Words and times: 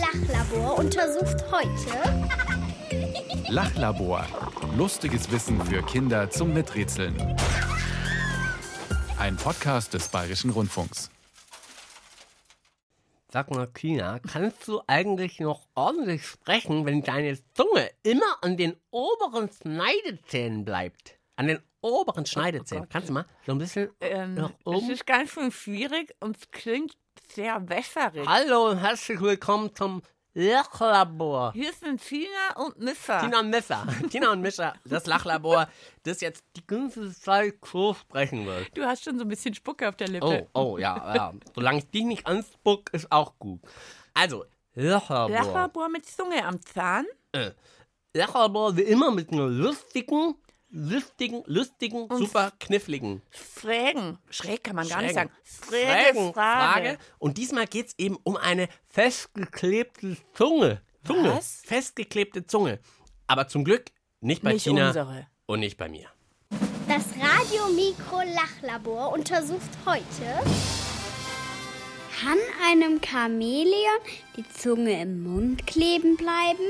Lachlabor 0.00 0.78
untersucht 0.78 1.44
heute 1.50 2.28
Lachlabor. 3.48 4.24
Lustiges 4.76 5.32
Wissen 5.32 5.60
für 5.64 5.82
Kinder 5.82 6.30
zum 6.30 6.54
Miträtseln. 6.54 7.16
Ein 9.18 9.36
Podcast 9.36 9.94
des 9.94 10.08
Bayerischen 10.08 10.50
Rundfunks. 10.50 11.10
Sag 13.32 13.50
mal, 13.50 13.66
Tina, 13.74 14.20
kannst 14.20 14.68
du 14.68 14.80
eigentlich 14.86 15.40
noch 15.40 15.66
ordentlich 15.74 16.24
sprechen, 16.24 16.86
wenn 16.86 17.02
deine 17.02 17.36
Zunge 17.54 17.90
immer 18.04 18.42
an 18.42 18.56
den 18.56 18.76
oberen 18.92 19.50
Schneidezähnen 19.50 20.64
bleibt? 20.64 21.18
An 21.34 21.48
den 21.48 21.58
oberen 21.80 22.26
Schneidezähnen. 22.26 22.88
kannst 22.88 23.08
du 23.08 23.12
mal 23.12 23.24
so 23.46 23.52
ein 23.52 23.58
bisschen 23.58 23.90
Ähm, 24.00 24.34
nach 24.34 24.50
es 24.50 24.66
oben? 24.66 24.90
ist 24.90 25.06
ganz 25.06 25.30
schön 25.30 25.50
schwierig 25.52 26.14
und 26.20 26.36
es 26.36 26.50
klingt 26.50 26.96
sehr 27.32 27.68
wässerig. 27.68 28.26
Hallo 28.26 28.70
und 28.70 28.78
herzlich 28.78 29.20
willkommen 29.20 29.74
zum 29.74 30.02
Lachlabor. 30.34 31.52
Hier 31.52 31.72
sind 31.72 32.00
Tina 32.00 32.56
und 32.56 32.78
Misser. 32.78 33.20
Tina 33.20 33.40
und 33.40 33.50
Mischa. 33.50 33.86
Tina 34.10 34.30
und 34.32 34.40
Mischa, 34.40 34.74
das 34.84 35.06
Lachlabor, 35.06 35.68
das 36.04 36.20
jetzt 36.20 36.44
die 36.56 36.66
ganze 36.66 37.12
Zeit 37.12 37.54
so 37.64 37.94
sprechen 37.94 38.46
wird. 38.46 38.76
Du 38.76 38.84
hast 38.84 39.04
schon 39.04 39.18
so 39.18 39.24
ein 39.24 39.28
bisschen 39.28 39.54
Spucke 39.54 39.88
auf 39.88 39.96
der 39.96 40.08
Lippe. 40.08 40.48
Oh, 40.54 40.74
oh, 40.74 40.78
ja, 40.78 41.14
ja. 41.14 41.32
Solange 41.54 41.78
ich 41.78 41.90
dich 41.90 42.04
nicht 42.04 42.26
anspuck, 42.26 42.90
ist 42.92 43.10
auch 43.10 43.34
gut. 43.38 43.60
Also, 44.14 44.44
Lachlabor. 44.74 45.30
Lachlabor 45.30 45.88
mit 45.88 46.06
Zunge 46.06 46.44
am 46.44 46.60
Zahn. 46.60 47.06
Lachlabor 48.14 48.76
wie 48.76 48.82
immer 48.82 49.10
mit 49.10 49.32
einer 49.32 49.46
lustigen, 49.46 50.34
lustigen, 50.70 51.42
lustigen, 51.46 52.08
super 52.16 52.52
kniffligen 52.60 53.22
Schrägen. 53.30 54.18
Schräg 54.30 54.64
kann 54.64 54.76
man 54.76 54.88
gar 54.88 55.02
nicht 55.02 55.14
Schrägen. 55.14 55.30
sagen. 56.14 56.32
Fragen- 56.32 56.32
Frage. 56.34 56.98
Und 57.18 57.38
diesmal 57.38 57.66
geht 57.66 57.88
es 57.88 57.94
eben 57.98 58.16
um 58.24 58.36
eine 58.36 58.68
festgeklebte 58.88 60.16
Zunge. 60.34 60.82
Zunge. 61.04 61.34
Was? 61.36 61.62
Festgeklebte 61.64 62.46
Zunge. 62.46 62.80
Aber 63.26 63.48
zum 63.48 63.64
Glück 63.64 63.86
nicht 64.20 64.42
bei 64.42 64.52
Nicht 64.54 64.68
unsere. 64.68 65.26
und 65.46 65.60
nicht 65.60 65.76
bei 65.78 65.88
mir. 65.88 66.08
Das 66.88 67.04
Radiomikro 67.20 68.22
Lachlabor 68.34 69.12
untersucht 69.12 69.60
heute 69.86 70.40
Kann 72.20 72.38
einem 72.66 73.00
Chamäleon 73.02 74.00
die 74.36 74.48
Zunge 74.48 75.00
im 75.02 75.22
Mund 75.22 75.66
kleben 75.66 76.16
bleiben? 76.16 76.66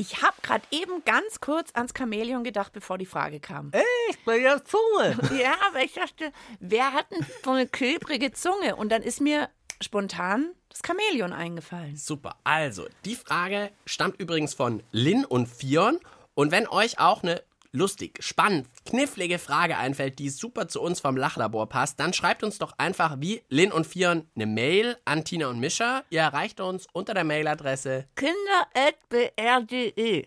Ich 0.00 0.22
habe 0.22 0.36
gerade 0.42 0.62
eben 0.70 1.04
ganz 1.04 1.40
kurz 1.40 1.72
ans 1.74 1.92
Chamäleon 1.96 2.44
gedacht, 2.44 2.72
bevor 2.72 2.98
die 2.98 3.06
Frage 3.06 3.40
kam. 3.40 3.72
Ich 4.08 4.24
bei 4.24 4.38
der 4.38 4.64
Zunge. 4.64 5.18
Ja, 5.42 5.56
aber 5.68 5.80
ich 5.82 5.92
dachte, 5.92 6.32
wer 6.60 6.92
hat 6.92 7.10
denn 7.10 7.26
so 7.44 7.50
eine 7.50 7.66
klebrige 7.66 8.30
Zunge? 8.32 8.76
Und 8.76 8.90
dann 8.90 9.02
ist 9.02 9.20
mir 9.20 9.48
spontan 9.80 10.52
das 10.68 10.82
Chamäleon 10.86 11.32
eingefallen. 11.32 11.96
Super. 11.96 12.36
Also, 12.44 12.86
die 13.04 13.16
Frage 13.16 13.72
stammt 13.86 14.20
übrigens 14.20 14.54
von 14.54 14.84
Lin 14.92 15.24
und 15.24 15.48
Fion. 15.48 15.98
Und 16.34 16.52
wenn 16.52 16.68
euch 16.68 17.00
auch 17.00 17.24
eine 17.24 17.42
lustig, 17.72 18.18
spannend, 18.22 18.66
knifflige 18.84 19.38
Frage 19.38 19.76
einfällt, 19.76 20.18
die 20.18 20.30
super 20.30 20.68
zu 20.68 20.80
uns 20.80 21.00
vom 21.00 21.16
Lachlabor 21.16 21.68
passt, 21.68 22.00
dann 22.00 22.12
schreibt 22.12 22.42
uns 22.42 22.58
doch 22.58 22.72
einfach 22.78 23.16
wie 23.20 23.42
Lin 23.48 23.72
und 23.72 23.86
Fion 23.86 24.28
eine 24.34 24.46
Mail 24.46 24.96
an 25.04 25.24
Tina 25.24 25.48
und 25.48 25.60
Mischa. 25.60 26.04
Ihr 26.10 26.20
erreicht 26.20 26.60
uns 26.60 26.86
unter 26.92 27.14
der 27.14 27.24
Mailadresse 27.24 28.06
Kinder.br.de. 28.16 29.46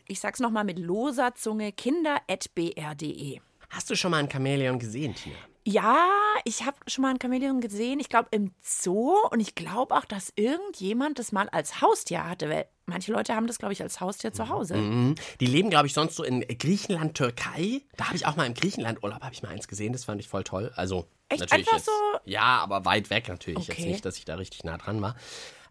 Ich 0.08 0.19
sag's 0.19 0.39
nochmal 0.39 0.64
mit 0.64 0.80
loser 0.80 1.36
Zunge: 1.36 1.72
kinder.br.de. 1.72 3.39
Hast 3.69 3.89
du 3.89 3.95
schon 3.95 4.12
mal 4.12 4.17
ein 4.17 4.30
Chamäleon 4.30 4.78
gesehen, 4.80 5.16
Tina? 5.16 5.36
Ja, 5.64 6.08
ich 6.44 6.66
habe 6.66 6.78
schon 6.88 7.04
mal 7.04 7.09
ein 7.09 7.20
Chamäleon 7.22 7.62
gesehen. 7.62 8.00
Ich 8.00 8.09
glaube 8.09 8.30
im 8.31 8.52
Zoo. 8.62 9.16
Und 9.30 9.40
ich 9.40 9.54
glaube 9.56 9.95
auch, 9.95 10.06
dass 10.06 10.34
irgendjemand 10.36 11.20
das 11.20 11.31
mal 11.31 11.50
als 11.50 11.81
Haustier 11.81 12.28
hatte. 12.28 12.50
Weil 12.50 12.66
manche 12.88 13.12
Leute 13.12 13.36
haben 13.36 13.45
das, 13.48 13.59
glaube 13.59 13.73
ich, 13.73 13.81
als 13.81 14.00
Haustier 14.00 14.34
zu 14.34 14.50
Hause. 14.50 14.76
Mhm. 14.76 15.16
Die 15.40 15.46
leben, 15.46 15.69
glaube 15.69 15.88
ich, 15.88 15.94
sonst 15.94 16.16
so 16.16 16.24
in 16.24 16.41
Griechenland, 16.41 17.16
Türkei. 17.16 17.81
Da 17.96 18.06
habe 18.08 18.16
ich 18.16 18.25
auch 18.25 18.36
mal 18.36 18.46
im 18.47 18.53
Griechenland-Urlaub 18.56 19.22
habe 19.22 19.34
ich 19.34 19.44
mal 19.44 19.50
eins 19.50 19.68
gesehen. 19.68 19.94
Das 19.94 20.06
fand 20.06 20.19
ich 20.19 20.28
voll 20.28 20.44
toll. 20.44 20.72
Also 20.75 21.06
Echt? 21.30 21.41
natürlich 21.41 21.68
Einfach 21.68 21.78
jetzt, 21.78 21.86
so? 21.86 21.91
Ja, 22.25 22.57
aber 22.59 22.86
weit 22.86 23.09
weg 23.09 23.28
natürlich. 23.30 23.68
Jetzt 23.68 23.80
Okay. 23.80 23.90
nicht, 23.91 24.03
dass 24.03 24.18
ich 24.18 24.25
da 24.25 24.36
richtig 24.36 24.63
nah 24.63 24.78
dran 24.78 25.02
war. 25.02 25.16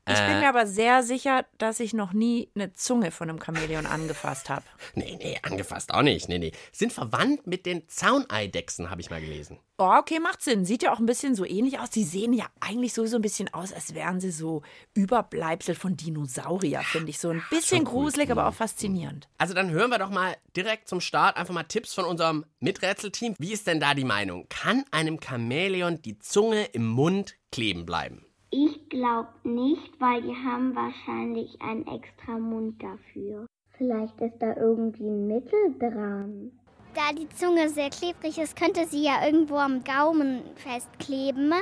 Ich 0.08 0.14
bin 0.14 0.24
Äh. 0.36 0.40
mir 0.40 0.48
aber 0.48 0.66
sehr 0.66 1.02
sicher, 1.02 1.44
dass 1.58 1.78
ich 1.78 1.92
noch 1.94 2.12
nie 2.12 2.50
eine 2.54 2.72
Zunge 2.72 3.10
von 3.10 3.28
einem 3.28 3.38
Chamäleon 3.40 3.86
angefasst 3.86 4.48
habe. 4.50 4.64
Nee, 4.94 5.16
nee, 5.22 5.38
angefasst 5.42 5.92
auch 5.94 6.02
nicht. 6.02 6.28
Nee, 6.28 6.38
nee. 6.38 6.52
Sind 6.72 6.92
verwandt 6.92 7.46
mit 7.46 7.64
den 7.66 7.88
Zauneidechsen, 7.88 8.90
habe 8.90 9.00
ich 9.00 9.10
mal 9.10 9.20
gelesen. 9.20 9.58
Oh, 9.78 9.92
okay, 9.98 10.18
macht 10.20 10.42
Sinn. 10.42 10.64
Sieht 10.64 10.82
ja 10.82 10.92
auch 10.92 10.98
ein 10.98 11.06
bisschen 11.06 11.34
so 11.34 11.44
ähnlich 11.44 11.78
aus. 11.78 11.90
Die 11.90 12.04
sehen 12.04 12.32
ja 12.32 12.46
eigentlich 12.60 12.92
sowieso 12.92 13.16
ein 13.16 13.22
bisschen 13.22 13.52
aus, 13.54 13.72
als 13.72 13.94
wären 13.94 14.20
sie 14.20 14.30
so 14.30 14.62
Überbleibsel 14.94 15.74
von 15.74 15.96
Dinosaurier, 15.96 16.80
finde 16.82 17.10
ich. 17.10 17.18
So 17.18 17.30
ein 17.30 17.42
bisschen 17.50 17.86
cool. 17.86 17.92
gruselig, 18.02 18.30
aber 18.30 18.46
auch 18.48 18.54
faszinierend. 18.54 19.28
Also 19.38 19.54
dann 19.54 19.70
hören 19.70 19.90
wir 19.90 19.98
doch 19.98 20.10
mal 20.10 20.36
direkt 20.56 20.88
zum 20.88 21.00
Start 21.00 21.36
einfach 21.36 21.54
mal 21.54 21.62
Tipps 21.64 21.94
von 21.94 22.04
unserem 22.04 22.44
Miträtselteam. 22.58 23.34
Wie 23.38 23.52
ist 23.52 23.66
denn 23.66 23.80
da 23.80 23.94
die 23.94 24.04
Meinung? 24.04 24.46
Kann 24.48 24.84
einem 24.90 25.18
Chamäleon 25.22 26.02
die 26.02 26.18
Zunge 26.18 26.64
im 26.66 26.86
Mund 26.86 27.36
kleben 27.52 27.86
bleiben? 27.86 28.26
Ich 28.50 28.88
glaube 28.88 29.28
nicht, 29.44 30.00
weil 30.00 30.22
die 30.22 30.34
haben 30.34 30.74
wahrscheinlich 30.74 31.62
einen 31.62 31.86
extra 31.86 32.32
Mund 32.32 32.82
dafür. 32.82 33.46
Vielleicht 33.78 34.20
ist 34.20 34.38
da 34.40 34.56
irgendwie 34.56 35.08
ein 35.08 35.28
Mittel 35.28 35.78
dran. 35.78 36.50
Da 36.94 37.12
die 37.12 37.28
Zunge 37.28 37.68
sehr 37.68 37.90
klebrig 37.90 38.38
ist, 38.38 38.56
könnte 38.56 38.86
sie 38.86 39.04
ja 39.04 39.24
irgendwo 39.24 39.56
am 39.56 39.84
Gaumen 39.84 40.42
festkleben. 40.56 41.52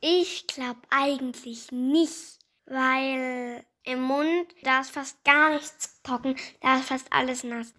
Ich 0.00 0.48
glaube 0.48 0.80
eigentlich 0.90 1.70
nicht, 1.70 2.40
weil 2.66 3.64
im 3.84 4.02
Mund, 4.02 4.46
da 4.64 4.80
ist 4.80 4.90
fast 4.90 5.22
gar 5.24 5.50
nichts 5.50 6.02
trocken, 6.02 6.34
da 6.60 6.76
ist 6.76 6.88
fast 6.88 7.06
alles 7.12 7.44
nass. 7.44 7.72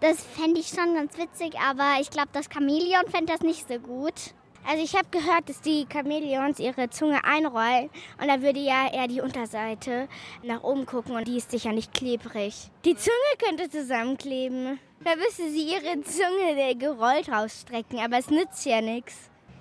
Das 0.00 0.24
fände 0.24 0.60
ich 0.60 0.68
schon 0.68 0.94
ganz 0.94 1.18
witzig, 1.18 1.58
aber 1.60 2.00
ich 2.00 2.08
glaube, 2.08 2.30
das 2.32 2.48
Chamäleon 2.50 3.06
fände 3.08 3.32
das 3.34 3.42
nicht 3.42 3.68
so 3.68 3.78
gut. 3.78 4.34
Also 4.70 4.84
ich 4.84 4.94
habe 4.94 5.08
gehört, 5.10 5.48
dass 5.48 5.60
die 5.62 5.84
Chamäleons 5.92 6.60
ihre 6.60 6.88
Zunge 6.90 7.24
einrollen 7.24 7.90
und 8.20 8.28
da 8.28 8.40
würde 8.40 8.60
ja 8.60 8.88
eher 8.92 9.08
die 9.08 9.20
Unterseite 9.20 10.06
nach 10.44 10.62
oben 10.62 10.86
gucken 10.86 11.16
und 11.16 11.26
die 11.26 11.38
ist 11.38 11.50
sicher 11.50 11.72
nicht 11.72 11.92
klebrig. 11.92 12.70
Die 12.84 12.94
Zunge 12.94 13.16
könnte 13.44 13.68
zusammenkleben. 13.68 14.78
Da 15.02 15.16
müsste 15.16 15.50
sie 15.50 15.72
ihre 15.72 16.00
Zunge 16.02 16.76
gerollt 16.76 17.28
rausstrecken, 17.28 17.98
aber 17.98 18.18
es 18.18 18.30
nützt 18.30 18.64
ja 18.64 18.80
nichts. 18.80 19.16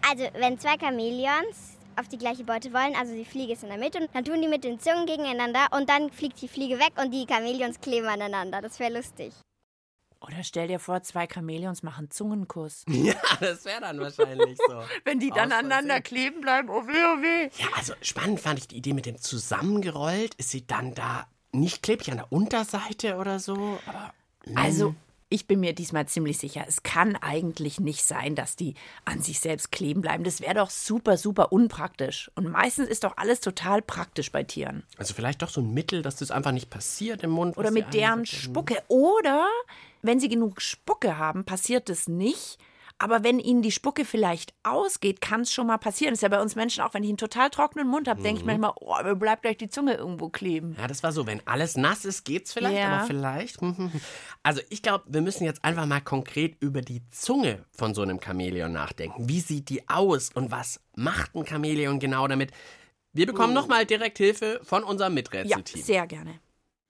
Also 0.08 0.26
wenn 0.36 0.60
zwei 0.60 0.78
Chamäleons 0.78 1.80
auf 1.96 2.08
die 2.08 2.20
gleiche 2.20 2.44
Beute 2.44 2.72
wollen, 2.72 2.96
also 2.96 3.16
die 3.16 3.26
Fliege 3.26 3.54
ist 3.54 3.64
in 3.64 3.70
der 3.70 3.80
Mitte, 3.80 3.98
und 3.98 4.10
dann 4.14 4.26
tun 4.26 4.40
die 4.44 4.48
mit 4.48 4.64
den 4.64 4.80
Zungen 4.80 5.08
gegeneinander 5.08 5.70
und 5.72 5.90
dann 5.90 6.12
fliegt 6.12 6.40
die 6.40 6.48
Fliege 6.48 6.78
weg 6.78 6.94
und 7.04 7.10
die 7.12 7.26
Chamäleons 7.28 7.82
kleben 7.82 8.06
aneinander. 8.06 8.62
Das 8.62 8.80
wäre 8.80 8.94
lustig. 8.94 9.34
Oder 10.22 10.44
stell 10.44 10.68
dir 10.68 10.80
vor, 10.80 11.02
zwei 11.04 11.28
Chamäleons 11.28 11.82
machen 11.84 12.12
Zungenkuss. 12.12 12.84
Ja, 12.90 13.14
das 13.40 13.64
wäre 13.66 13.82
dann 13.82 14.00
wahrscheinlich 14.00 14.58
so. 14.58 14.84
Wenn 15.06 15.20
die 15.20 15.30
dann 15.30 15.52
Aus 15.52 15.60
aneinander 15.60 16.02
kleben 16.02 16.42
bleiben, 16.42 16.70
oh 16.70 16.86
weh, 16.86 16.92
oh 16.92 17.22
weh. 17.22 17.50
Ja, 17.58 17.68
also 17.76 17.94
spannend 18.02 18.40
fand 18.40 18.60
ich 18.60 18.68
die 18.68 18.78
Idee 18.78 18.94
mit 18.94 19.06
dem 19.06 19.20
zusammengerollt. 19.20 20.36
Ist 20.36 20.50
sie 20.50 20.68
dann 20.68 20.94
da 20.94 21.28
nicht 21.52 21.82
klebrig 21.84 22.12
an 22.12 22.18
der 22.18 22.32
Unterseite 22.32 23.16
oder 23.16 23.40
so? 23.40 23.80
Aber 23.88 24.14
Also, 24.56 24.94
ich 25.30 25.48
bin 25.48 25.60
mir 25.60 25.74
diesmal 25.74 26.08
ziemlich 26.08 26.38
sicher, 26.40 26.66
es 26.68 26.84
kann 26.84 27.16
eigentlich 27.16 27.80
nicht 27.80 28.04
sein, 28.04 28.36
dass 28.36 28.56
die 28.56 28.74
an 29.06 29.22
sich 29.22 29.40
selbst 29.40 29.72
kleben 29.72 30.02
bleiben. 30.02 30.24
Das 30.24 30.42
wäre 30.42 30.56
doch 30.56 30.70
super, 30.72 31.18
super 31.18 31.52
unpraktisch. 31.52 32.32
Und 32.36 32.50
meistens 32.50 32.90
ist 32.90 33.04
doch 33.04 33.16
alles 33.18 33.40
total 33.40 33.82
praktisch 33.82 34.32
bei 34.32 34.44
Tieren. 34.44 34.84
also 34.98 35.14
vielleicht 35.14 35.42
doch 35.42 35.50
so 35.50 35.62
ein 35.62 35.74
Mittel, 35.74 36.02
dass 36.02 36.18
das 36.18 36.32
einfach 36.32 36.52
nicht 36.52 36.70
passiert 36.70 37.24
im 37.24 37.30
Mund. 37.32 37.58
Oder 37.58 37.72
mit 37.72 37.94
deren. 37.94 38.26
Spucke. 38.26 38.82
Oder 38.88 39.48
wenn 40.02 40.20
sie 40.20 40.30
genug 40.30 40.62
Spucke 40.62 41.18
haben, 41.18 41.44
passiert 41.46 41.90
es 41.90 42.08
nicht. 42.08 42.58
Aber 43.02 43.24
wenn 43.24 43.40
ihnen 43.40 43.62
die 43.62 43.72
Spucke 43.72 44.04
vielleicht 44.04 44.54
ausgeht, 44.64 45.22
kann 45.22 45.42
es 45.42 45.54
schon 45.54 45.68
mal 45.68 45.78
passieren. 45.78 46.12
Das 46.12 46.18
ist 46.18 46.24
ja 46.24 46.28
bei 46.28 46.42
uns 46.42 46.58
Menschen 46.58 46.84
auch, 46.84 46.94
wenn 46.94 47.02
ich 47.04 47.08
einen 47.10 47.18
total 47.18 47.50
trockenen 47.50 47.88
Mund 47.88 48.10
habe, 48.10 48.22
denke 48.22 48.42
ich 48.42 48.46
manchmal, 48.46 48.74
oh, 48.76 48.94
mir 49.02 49.16
bleibt 49.16 49.44
gleich 49.44 49.56
die 49.56 49.70
Zunge 49.70 49.94
irgendwo 49.94 50.28
kleben. 50.28 50.76
Ja, 50.78 50.86
das 50.86 51.02
war 51.02 51.14
so, 51.14 51.26
wenn 51.26 51.42
alles 51.48 51.78
nass 51.78 52.04
ist, 52.04 52.26
geht's 52.26 52.52
vielleicht, 52.52 52.76
Ja. 52.78 52.98
aber 52.98 53.06
vielleicht. 53.08 53.62
hm, 53.62 53.90
Also 54.44 54.60
ich 54.70 54.82
glaube, 54.82 55.06
wir 55.08 55.22
müssen 55.22 55.46
jetzt 55.46 55.64
einfach 55.64 55.86
mal 55.86 56.02
konkret 56.02 56.58
über 56.60 56.82
die 56.82 57.02
Zunge 57.10 57.64
von 57.72 57.94
so 57.94 58.02
einem 58.02 58.20
Chamäleon 58.22 58.74
nachdenken. 58.74 59.30
Wie 59.30 59.40
sieht 59.40 59.70
die 59.70 59.88
aus 59.88 60.32
und 60.34 60.52
was 60.52 60.82
macht 60.98 61.36
ein 61.36 61.46
Chamäleon 61.46 62.00
genau 62.00 62.28
damit? 62.28 62.52
Wir 63.14 63.28
bekommen 63.28 63.54
nochmal 63.54 63.86
direkt 63.86 64.18
Hilfe 64.18 64.60
von 64.64 64.84
unserem 64.84 65.14
Ja, 65.14 65.16
Miträtselteam. 65.16 65.82
sehr 65.84 66.06
gerne. 66.06 66.42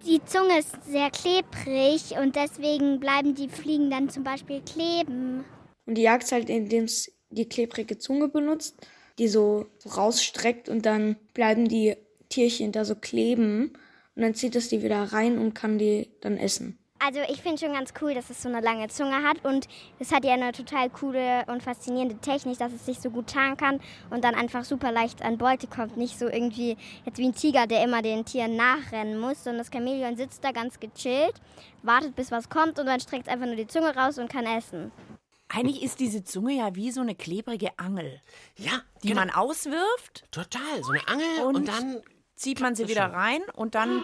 Die 0.05 0.23
Zunge 0.23 0.59
ist 0.59 0.77
sehr 0.85 1.11
klebrig 1.11 2.17
und 2.17 2.35
deswegen 2.35 3.01
bleiben 3.01 3.35
die 3.35 3.49
Fliegen 3.49 3.89
dann 3.89 4.09
zum 4.09 4.23
Beispiel 4.23 4.61
kleben. 4.61 5.43
Und 5.85 5.95
die 5.95 6.03
jagt 6.03 6.31
halt, 6.31 6.49
indem 6.49 6.85
es 6.85 7.11
die 7.29 7.49
klebrige 7.49 7.97
Zunge 7.97 8.29
benutzt, 8.29 8.77
die 9.17 9.27
so 9.27 9.65
rausstreckt 9.85 10.69
und 10.69 10.85
dann 10.85 11.17
bleiben 11.33 11.67
die 11.67 11.97
Tierchen 12.29 12.71
da 12.71 12.85
so 12.85 12.95
kleben 12.95 13.73
und 14.15 14.21
dann 14.21 14.35
zieht 14.35 14.55
es 14.55 14.69
die 14.69 14.81
wieder 14.83 15.03
rein 15.03 15.37
und 15.37 15.53
kann 15.53 15.77
die 15.77 16.09
dann 16.21 16.37
essen. 16.37 16.78
Also 17.01 17.21
ich 17.29 17.41
finde 17.41 17.57
schon 17.59 17.73
ganz 17.73 17.93
cool, 18.01 18.13
dass 18.13 18.29
es 18.29 18.41
so 18.41 18.49
eine 18.49 18.59
lange 18.59 18.89
Zunge 18.89 19.23
hat 19.23 19.45
und 19.45 19.67
es 19.99 20.11
hat 20.11 20.25
ja 20.25 20.33
eine 20.33 20.51
total 20.51 20.89
coole 20.89 21.45
und 21.47 21.63
faszinierende 21.63 22.17
Technik, 22.17 22.57
dass 22.57 22.73
es 22.73 22.85
sich 22.85 22.99
so 22.99 23.09
gut 23.09 23.27
tarnen 23.27 23.55
kann 23.55 23.79
und 24.09 24.23
dann 24.25 24.35
einfach 24.35 24.65
super 24.65 24.91
leicht 24.91 25.21
an 25.21 25.37
Beute 25.37 25.67
kommt. 25.67 25.95
Nicht 25.95 26.19
so 26.19 26.27
irgendwie 26.27 26.75
jetzt 27.05 27.17
wie 27.17 27.25
ein 27.27 27.33
Tiger, 27.35 27.67
der 27.67 27.85
immer 27.85 28.01
den 28.01 28.25
Tieren 28.25 28.57
nachrennen 28.57 29.17
muss, 29.17 29.43
sondern 29.45 29.59
das 29.63 29.71
Chamäleon 29.73 30.17
sitzt 30.17 30.43
da 30.43 30.51
ganz 30.51 30.77
gechillt, 30.79 31.35
wartet 31.83 32.15
bis 32.17 32.31
was 32.31 32.49
kommt 32.49 32.77
und 32.79 32.85
dann 32.85 32.99
streckt 32.99 33.27
es 33.27 33.33
einfach 33.33 33.45
nur 33.47 33.55
die 33.55 33.67
Zunge 33.67 33.95
raus 33.95 34.17
und 34.17 34.29
kann 34.29 34.45
essen. 34.45 34.91
Eigentlich 35.47 35.81
ist 35.81 36.01
diese 36.01 36.23
Zunge 36.25 36.53
ja 36.53 36.75
wie 36.75 36.91
so 36.91 36.99
eine 37.01 37.15
klebrige 37.15 37.69
Angel, 37.77 38.19
Ja, 38.57 38.81
die 39.03 39.07
genau. 39.07 39.21
man 39.21 39.29
auswirft, 39.31 40.25
Total, 40.31 40.83
so 40.83 40.91
eine 40.91 41.07
Angel 41.07 41.45
und, 41.45 41.55
Und- 41.55 41.67
dann. 41.69 42.01
zieht 42.35 42.59
man 42.59 42.75
sie 42.75 42.87
wieder 42.87 43.05
rein 43.11 43.41
und 43.55 43.73
dann 43.75 44.03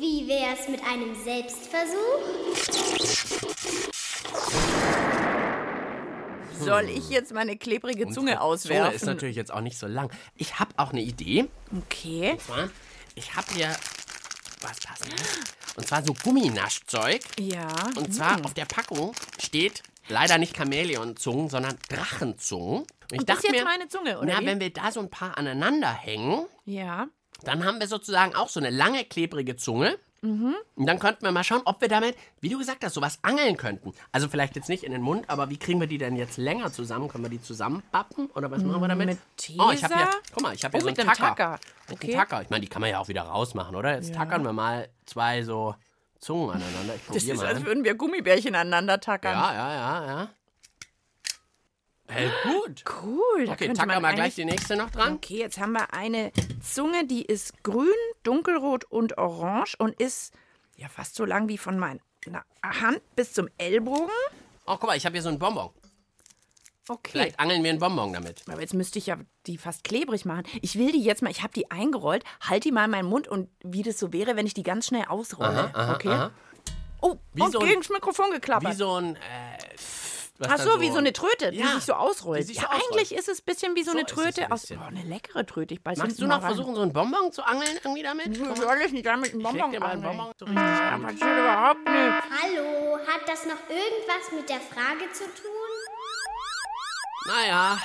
Wie 0.00 0.26
wär's 0.26 0.66
mit 0.68 0.82
einem 0.82 1.14
Selbstversuch? 1.14 1.94
soll 6.58 6.88
ich 6.88 7.10
jetzt 7.10 7.32
meine 7.34 7.56
klebrige 7.58 8.04
Zunge 8.08 8.32
Unsere 8.32 8.40
auswerfen. 8.40 8.84
Zunge 8.84 8.94
ist 8.96 9.04
natürlich 9.04 9.36
jetzt 9.36 9.52
auch 9.52 9.60
nicht 9.60 9.76
so 9.78 9.86
lang. 9.86 10.10
Ich 10.36 10.58
habe 10.58 10.72
auch 10.78 10.92
eine 10.92 11.02
Idee. 11.02 11.48
okay. 11.76 12.32
Und 12.32 12.40
zwar, 12.40 12.70
ich 13.14 13.34
habe 13.34 13.46
hier 13.54 13.76
was 14.62 14.80
passendes. 14.80 15.40
Und 15.76 15.86
zwar 15.86 16.02
so 16.02 16.14
Gumminaschzeug. 16.24 17.20
Ja. 17.38 17.68
Und 17.96 18.14
zwar 18.14 18.42
auf 18.44 18.54
der 18.54 18.64
Packung 18.66 19.12
steht 19.38 19.82
leider 20.08 20.38
nicht 20.38 20.56
Chamäleonzungen, 20.56 21.48
sondern 21.50 21.76
Drachenzungen. 21.88 22.80
Und 22.80 22.86
ich 23.12 23.18
Und 23.20 23.28
das 23.28 23.36
ist 23.38 23.44
dachte 23.44 23.56
jetzt 23.56 23.64
mir, 23.64 23.70
meine 23.70 23.88
Zunge, 23.88 24.18
oder 24.18 24.32
na, 24.32 24.40
wie? 24.40 24.46
wenn 24.46 24.60
wir 24.60 24.72
da 24.72 24.92
so 24.92 25.00
ein 25.00 25.10
paar 25.10 25.36
aneinander 25.36 25.92
hängen, 25.92 26.46
Ja. 26.64 27.08
Dann 27.44 27.64
haben 27.64 27.80
wir 27.80 27.86
sozusagen 27.86 28.34
auch 28.34 28.48
so 28.48 28.60
eine 28.60 28.70
lange, 28.70 29.04
klebrige 29.04 29.56
Zunge. 29.56 29.98
Mhm. 30.22 30.54
Und 30.74 30.86
dann 30.86 30.98
könnten 30.98 31.22
wir 31.24 31.32
mal 31.32 31.44
schauen, 31.44 31.62
ob 31.64 31.80
wir 31.80 31.88
damit, 31.88 32.14
wie 32.42 32.50
du 32.50 32.58
gesagt 32.58 32.84
hast, 32.84 32.92
sowas 32.92 33.18
angeln 33.22 33.56
könnten. 33.56 33.92
Also 34.12 34.28
vielleicht 34.28 34.54
jetzt 34.54 34.68
nicht 34.68 34.84
in 34.84 34.92
den 34.92 35.00
Mund, 35.00 35.30
aber 35.30 35.48
wie 35.48 35.56
kriegen 35.56 35.80
wir 35.80 35.86
die 35.86 35.96
denn 35.96 36.14
jetzt 36.14 36.36
länger 36.36 36.70
zusammen? 36.70 37.08
Können 37.08 37.24
wir 37.24 37.30
die 37.30 37.40
zusammenpappen? 37.40 38.26
Oder 38.34 38.50
was 38.50 38.62
machen 38.62 38.82
wir 38.82 38.88
damit? 38.88 39.06
Mit 39.06 39.18
Oh, 39.58 39.70
ich 39.72 39.82
habe 39.82 39.96
hier, 39.96 40.08
guck 40.34 40.42
mal, 40.42 40.54
ich 40.54 40.62
habe 40.62 40.76
Oh, 40.76 40.80
hier 40.80 40.94
so 40.94 41.00
einen 41.00 41.08
mit 41.08 41.16
Tacker. 41.16 41.34
Tacker. 41.36 41.60
Mit 41.88 41.96
Okay. 41.98 42.06
einem 42.08 42.16
Tacker. 42.18 42.42
Ich 42.42 42.50
meine, 42.50 42.60
die 42.60 42.68
kann 42.68 42.82
man 42.82 42.90
ja 42.90 42.98
auch 42.98 43.08
wieder 43.08 43.22
rausmachen, 43.22 43.74
oder? 43.74 43.94
Jetzt 43.94 44.12
tackern 44.14 44.44
wir 44.44 44.52
mal 44.52 44.90
zwei 45.06 45.42
so 45.42 45.74
Zungen 46.18 46.50
aneinander. 46.50 46.94
Das 47.08 47.24
ist, 47.24 47.36
mal. 47.38 47.46
als 47.46 47.64
würden 47.64 47.82
wir 47.84 47.94
Gummibärchen 47.94 48.54
aneinander 48.54 49.00
tackern. 49.00 49.32
ja, 49.32 49.54
ja, 49.54 49.74
ja, 49.74 50.06
ja. 50.06 50.28
Hält 52.10 52.32
gut. 52.42 52.84
Cool. 53.02 53.46
Da 53.46 53.52
Okay, 53.52 53.72
man 53.74 54.02
wir 54.02 54.12
gleich 54.14 54.34
die 54.34 54.44
nächste 54.44 54.76
noch 54.76 54.90
dran. 54.90 55.14
Okay, 55.14 55.38
jetzt 55.38 55.58
haben 55.58 55.72
wir 55.72 55.94
eine 55.94 56.32
Zunge, 56.62 57.06
die 57.06 57.24
ist 57.24 57.62
grün, 57.62 57.86
dunkelrot 58.22 58.84
und 58.84 59.16
orange 59.18 59.76
und 59.78 59.98
ist 60.00 60.34
ja 60.76 60.88
fast 60.88 61.14
so 61.14 61.24
lang 61.24 61.48
wie 61.48 61.58
von 61.58 61.78
meiner 61.78 62.00
Hand 62.64 63.00
bis 63.16 63.32
zum 63.32 63.48
Ellbogen. 63.58 64.10
Oh, 64.66 64.76
guck 64.76 64.84
mal, 64.84 64.96
ich 64.96 65.06
habe 65.06 65.14
hier 65.14 65.22
so 65.22 65.28
einen 65.28 65.38
Bonbon. 65.38 65.70
Okay. 66.88 67.10
Vielleicht 67.12 67.38
angeln 67.38 67.62
wir 67.62 67.70
einen 67.70 67.78
Bonbon 67.78 68.12
damit. 68.12 68.42
Aber 68.50 68.60
jetzt 68.60 68.74
müsste 68.74 68.98
ich 68.98 69.06
ja 69.06 69.16
die 69.46 69.58
fast 69.58 69.84
klebrig 69.84 70.24
machen. 70.24 70.42
Ich 70.60 70.76
will 70.76 70.90
die 70.90 71.02
jetzt 71.02 71.22
mal, 71.22 71.30
ich 71.30 71.42
habe 71.42 71.52
die 71.52 71.70
eingerollt, 71.70 72.24
halt 72.40 72.64
die 72.64 72.72
mal 72.72 72.86
in 72.86 72.90
meinen 72.90 73.08
Mund 73.08 73.28
und 73.28 73.48
wie 73.62 73.82
das 73.82 73.98
so 73.98 74.12
wäre, 74.12 74.34
wenn 74.34 74.46
ich 74.46 74.54
die 74.54 74.64
ganz 74.64 74.86
schnell 74.86 75.04
ausrolle. 75.04 75.70
Aha, 75.72 75.82
aha, 75.82 75.94
okay. 75.94 76.08
aha. 76.08 76.30
Oh, 77.00 77.16
Wie 77.32 77.42
und 77.42 77.52
so 77.52 77.60
ein- 77.60 77.68
gegen 77.68 77.80
das 77.80 77.90
Mikrofon 77.90 78.30
geklappert. 78.32 78.72
Wie 78.72 78.76
so 78.76 78.94
ein. 78.96 79.16
Äh, 79.16 79.18
Ach 80.48 80.56
dann 80.56 80.66
so, 80.66 80.80
wie 80.80 80.90
so 80.90 80.98
eine 80.98 81.12
Tröte, 81.12 81.50
die 81.50 81.58
Ja, 81.58 81.74
sich 81.74 81.84
so 81.84 81.92
ausrollt. 81.94 82.46
sich 82.46 82.56
ja, 82.56 82.62
so 82.62 82.68
ausrollt. 82.68 82.84
eigentlich 82.92 83.14
ist 83.14 83.28
es 83.28 83.40
ein 83.40 83.44
bisschen 83.44 83.74
wie 83.76 83.82
so, 83.82 83.92
So 83.92 83.98
eine 83.98 84.06
Tröte 84.06 84.44
ein 84.46 84.52
aus. 84.52 84.70
Oh, 84.70 84.74
eine 84.86 85.02
leckere 85.02 85.44
Tröte. 85.44 85.74
Ich 85.74 85.82
beiß 85.82 85.98
Magst 85.98 86.20
du 86.20 86.26
noch 86.26 86.36
rein. 86.36 86.46
versuchen, 86.54 86.74
so 86.74 86.82
einen 86.82 86.92
Bonbon 86.92 87.30
zu 87.32 87.42
angeln 87.42 87.68
irgendwie 87.82 88.02
damit? 88.02 88.38
Mal, 88.40 88.56
Soll 88.56 88.78
ich 88.86 88.92
nicht 88.92 89.06
damit 89.06 89.32
einen 89.32 89.42
Bonbon 89.42 89.70
dir 89.72 89.80
mal 89.80 89.90
einen 89.90 90.04
angeln? 90.04 90.16
Bonbon 90.16 90.34
so 90.38 90.44
richtig 90.46 90.62
Das 90.64 90.80
an. 90.80 91.02
passiert 91.02 91.38
überhaupt 91.38 91.84
nicht. 91.84 92.42
Hallo, 92.42 92.98
hat 93.06 93.28
das 93.28 93.44
noch 93.46 93.60
irgendwas 93.68 94.32
mit 94.34 94.48
der 94.48 94.60
Frage 94.60 95.12
zu 95.12 95.24
tun? 95.24 95.50
Naja, 97.26 97.78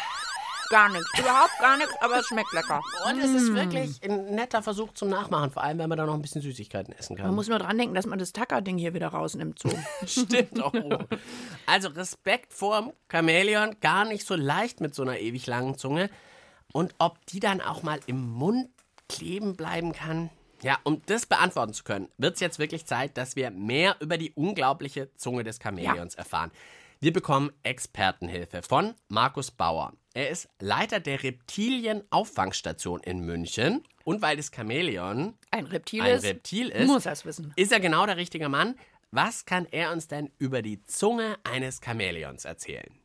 Gar 0.69 0.89
nichts. 0.89 1.19
Überhaupt 1.19 1.57
gar 1.59 1.77
nichts, 1.77 1.93
aber 2.01 2.19
es 2.19 2.27
schmeckt 2.27 2.51
lecker. 2.53 2.81
und 3.09 3.19
es 3.19 3.31
ist 3.31 3.53
wirklich 3.53 4.01
ein 4.03 4.35
netter 4.35 4.63
Versuch 4.63 4.93
zum 4.93 5.09
Nachmachen, 5.09 5.51
vor 5.51 5.63
allem 5.63 5.77
wenn 5.77 5.89
man 5.89 5.97
da 5.97 6.05
noch 6.05 6.13
ein 6.13 6.21
bisschen 6.21 6.41
Süßigkeiten 6.41 6.93
essen 6.93 7.15
kann. 7.15 7.27
Man 7.27 7.35
muss 7.35 7.47
nur 7.47 7.59
dran 7.59 7.77
denken, 7.77 7.95
dass 7.95 8.05
man 8.05 8.19
das 8.19 8.33
Tacker-Ding 8.33 8.77
hier 8.77 8.93
wieder 8.93 9.09
rausnimmt. 9.09 9.59
So. 9.59 9.69
Stimmt 10.05 10.61
auch. 10.61 10.73
Also 11.65 11.89
Respekt 11.89 12.53
vorm 12.53 12.93
Chamäleon, 13.11 13.75
gar 13.81 14.05
nicht 14.05 14.25
so 14.25 14.35
leicht 14.35 14.81
mit 14.81 14.95
so 14.95 15.03
einer 15.03 15.19
ewig 15.19 15.45
langen 15.47 15.77
Zunge. 15.77 16.09
Und 16.73 16.93
ob 16.97 17.25
die 17.27 17.39
dann 17.39 17.61
auch 17.61 17.83
mal 17.83 17.99
im 18.07 18.27
Mund 18.29 18.69
kleben 19.07 19.55
bleiben 19.55 19.93
kann? 19.93 20.29
Ja, 20.61 20.79
um 20.83 21.01
das 21.05 21.25
beantworten 21.25 21.73
zu 21.73 21.83
können, 21.83 22.09
wird 22.17 22.35
es 22.35 22.39
jetzt 22.39 22.59
wirklich 22.59 22.85
Zeit, 22.85 23.17
dass 23.17 23.35
wir 23.35 23.51
mehr 23.51 23.97
über 23.99 24.17
die 24.17 24.31
unglaubliche 24.31 25.13
Zunge 25.15 25.43
des 25.43 25.59
Chamäleons 25.61 26.15
erfahren. 26.15 26.51
Wir 26.99 27.13
bekommen 27.13 27.51
Expertenhilfe 27.63 28.61
von 28.61 28.95
Markus 29.09 29.51
Bauer. 29.51 29.93
Er 30.15 30.29
ist 30.29 30.47
Leiter 30.61 31.01
der 31.01 31.23
Reptilien-Auffangstation 31.23 33.01
in 33.01 33.19
München. 33.19 33.83
Und 34.05 34.21
weil 34.21 34.37
das 34.37 34.49
Chamäleon 34.49 35.33
Ein 35.51 35.65
Reptil 35.65 36.01
ein 36.03 36.15
ist. 36.15 36.23
Reptil 36.23 36.69
ist, 36.69 36.87
Muss 36.87 37.05
er 37.05 37.11
es 37.11 37.25
wissen. 37.25 37.51
ist 37.57 37.73
er 37.73 37.81
genau 37.81 38.05
der 38.05 38.15
richtige 38.15 38.47
Mann. 38.47 38.75
Was 39.11 39.45
kann 39.45 39.67
er 39.71 39.91
uns 39.91 40.07
denn 40.07 40.31
über 40.37 40.61
die 40.61 40.81
Zunge 40.85 41.35
eines 41.43 41.81
Chamäleons 41.83 42.45
erzählen? 42.45 42.97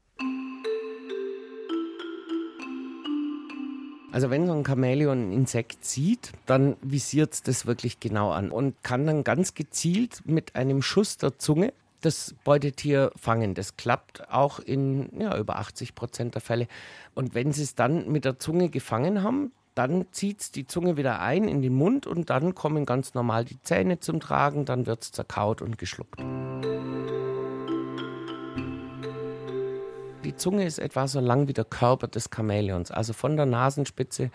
Also 4.13 4.31
wenn 4.31 4.47
so 4.47 4.53
ein 4.53 4.65
Chamäleon 4.65 5.31
ein 5.31 5.33
Insekt 5.33 5.85
sieht, 5.85 6.31
dann 6.47 6.77
visiert 6.81 7.33
es 7.33 7.43
das 7.43 7.67
wirklich 7.67 7.99
genau 7.99 8.31
an 8.31 8.53
und 8.53 8.81
kann 8.85 9.05
dann 9.05 9.25
ganz 9.25 9.55
gezielt 9.55 10.23
mit 10.27 10.55
einem 10.55 10.81
Schuss 10.81 11.17
der 11.17 11.39
Zunge 11.39 11.73
das 12.01 12.35
Beutetier 12.45 13.13
fangen. 13.17 13.55
Das 13.55 13.77
klappt 13.77 14.31
auch 14.31 14.59
in 14.59 15.11
ja, 15.19 15.37
über 15.37 15.59
80 15.59 15.95
Prozent 15.95 16.35
der 16.35 16.41
Fälle. 16.41 16.67
Und 17.15 17.35
wenn 17.35 17.53
sie 17.53 17.63
es 17.63 17.75
dann 17.75 18.11
mit 18.11 18.25
der 18.25 18.39
Zunge 18.39 18.69
gefangen 18.69 19.23
haben, 19.23 19.53
dann 19.75 20.07
zieht 20.13 20.41
es 20.41 20.51
die 20.51 20.67
Zunge 20.67 20.97
wieder 20.97 21.21
ein 21.21 21.49
in 21.49 21.63
den 21.63 21.75
Mund 21.75 22.07
und 22.07 22.29
dann 22.31 22.55
kommen 22.55 22.87
ganz 22.87 23.15
normal 23.15 23.45
die 23.45 23.63
Zähne 23.63 24.01
zum 24.01 24.21
Tragen, 24.21 24.65
dann 24.65 24.87
wird 24.87 25.03
es 25.03 25.13
zerkaut 25.13 25.63
und 25.63 25.79
geschluckt. 25.79 26.21
Die 30.25 30.37
Zunge 30.37 30.67
ist 30.67 30.79
etwa 30.79 31.09
so 31.09 31.21
lang 31.21 31.49
wie 31.49 31.53
der 31.53 31.65
Körper 31.65 32.09
des 32.09 32.29
Chamäleons, 32.35 32.91
also 32.91 33.13
von 33.13 33.37
der 33.37 33.47
Nasenspitze 33.47 34.31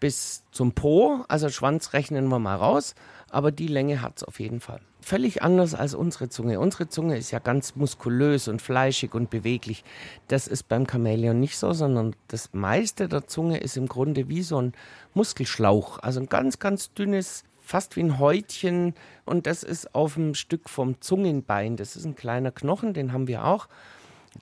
bis 0.00 0.44
zum 0.52 0.72
Po. 0.72 1.24
Also 1.28 1.48
Schwanz 1.48 1.92
rechnen 1.92 2.28
wir 2.28 2.38
mal 2.38 2.56
raus, 2.56 2.94
aber 3.30 3.52
die 3.52 3.66
Länge 3.66 4.02
hat 4.02 4.18
es 4.18 4.24
auf 4.24 4.40
jeden 4.40 4.60
Fall. 4.60 4.80
Völlig 5.00 5.42
anders 5.42 5.74
als 5.74 5.94
unsere 5.94 6.28
Zunge. 6.28 6.60
Unsere 6.60 6.88
Zunge 6.88 7.16
ist 7.16 7.30
ja 7.30 7.38
ganz 7.38 7.76
muskulös 7.76 8.48
und 8.48 8.60
fleischig 8.60 9.14
und 9.14 9.30
beweglich. 9.30 9.84
Das 10.26 10.46
ist 10.48 10.68
beim 10.68 10.86
Chamäleon 10.86 11.38
nicht 11.38 11.56
so, 11.56 11.72
sondern 11.72 12.14
das 12.26 12.52
meiste 12.52 13.08
der 13.08 13.26
Zunge 13.26 13.58
ist 13.58 13.76
im 13.76 13.86
Grunde 13.86 14.28
wie 14.28 14.42
so 14.42 14.60
ein 14.60 14.72
Muskelschlauch. 15.14 15.98
Also 16.00 16.20
ein 16.20 16.28
ganz, 16.28 16.58
ganz 16.58 16.92
dünnes, 16.92 17.44
fast 17.60 17.96
wie 17.96 18.02
ein 18.02 18.18
Häutchen. 18.18 18.94
Und 19.24 19.46
das 19.46 19.62
ist 19.62 19.94
auf 19.94 20.16
einem 20.16 20.34
Stück 20.34 20.68
vom 20.68 21.00
Zungenbein. 21.00 21.76
Das 21.76 21.96
ist 21.96 22.04
ein 22.04 22.16
kleiner 22.16 22.50
Knochen, 22.50 22.92
den 22.92 23.12
haben 23.12 23.28
wir 23.28 23.44
auch 23.44 23.68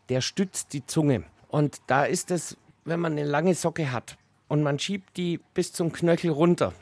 der 0.09 0.21
stützt 0.21 0.73
die 0.73 0.87
Zunge. 0.87 1.25
Und 1.49 1.79
da 1.87 2.05
ist 2.05 2.31
es, 2.31 2.57
wenn 2.85 3.01
man 3.01 3.13
eine 3.13 3.25
lange 3.25 3.55
Socke 3.55 3.93
hat 3.93 4.17
und 4.49 4.63
man 4.63 4.79
schiebt 4.79 5.17
die 5.17 5.41
bis 5.55 5.73
zum 5.73 5.93
Knöchel 5.93 6.31
runter, 6.31 6.73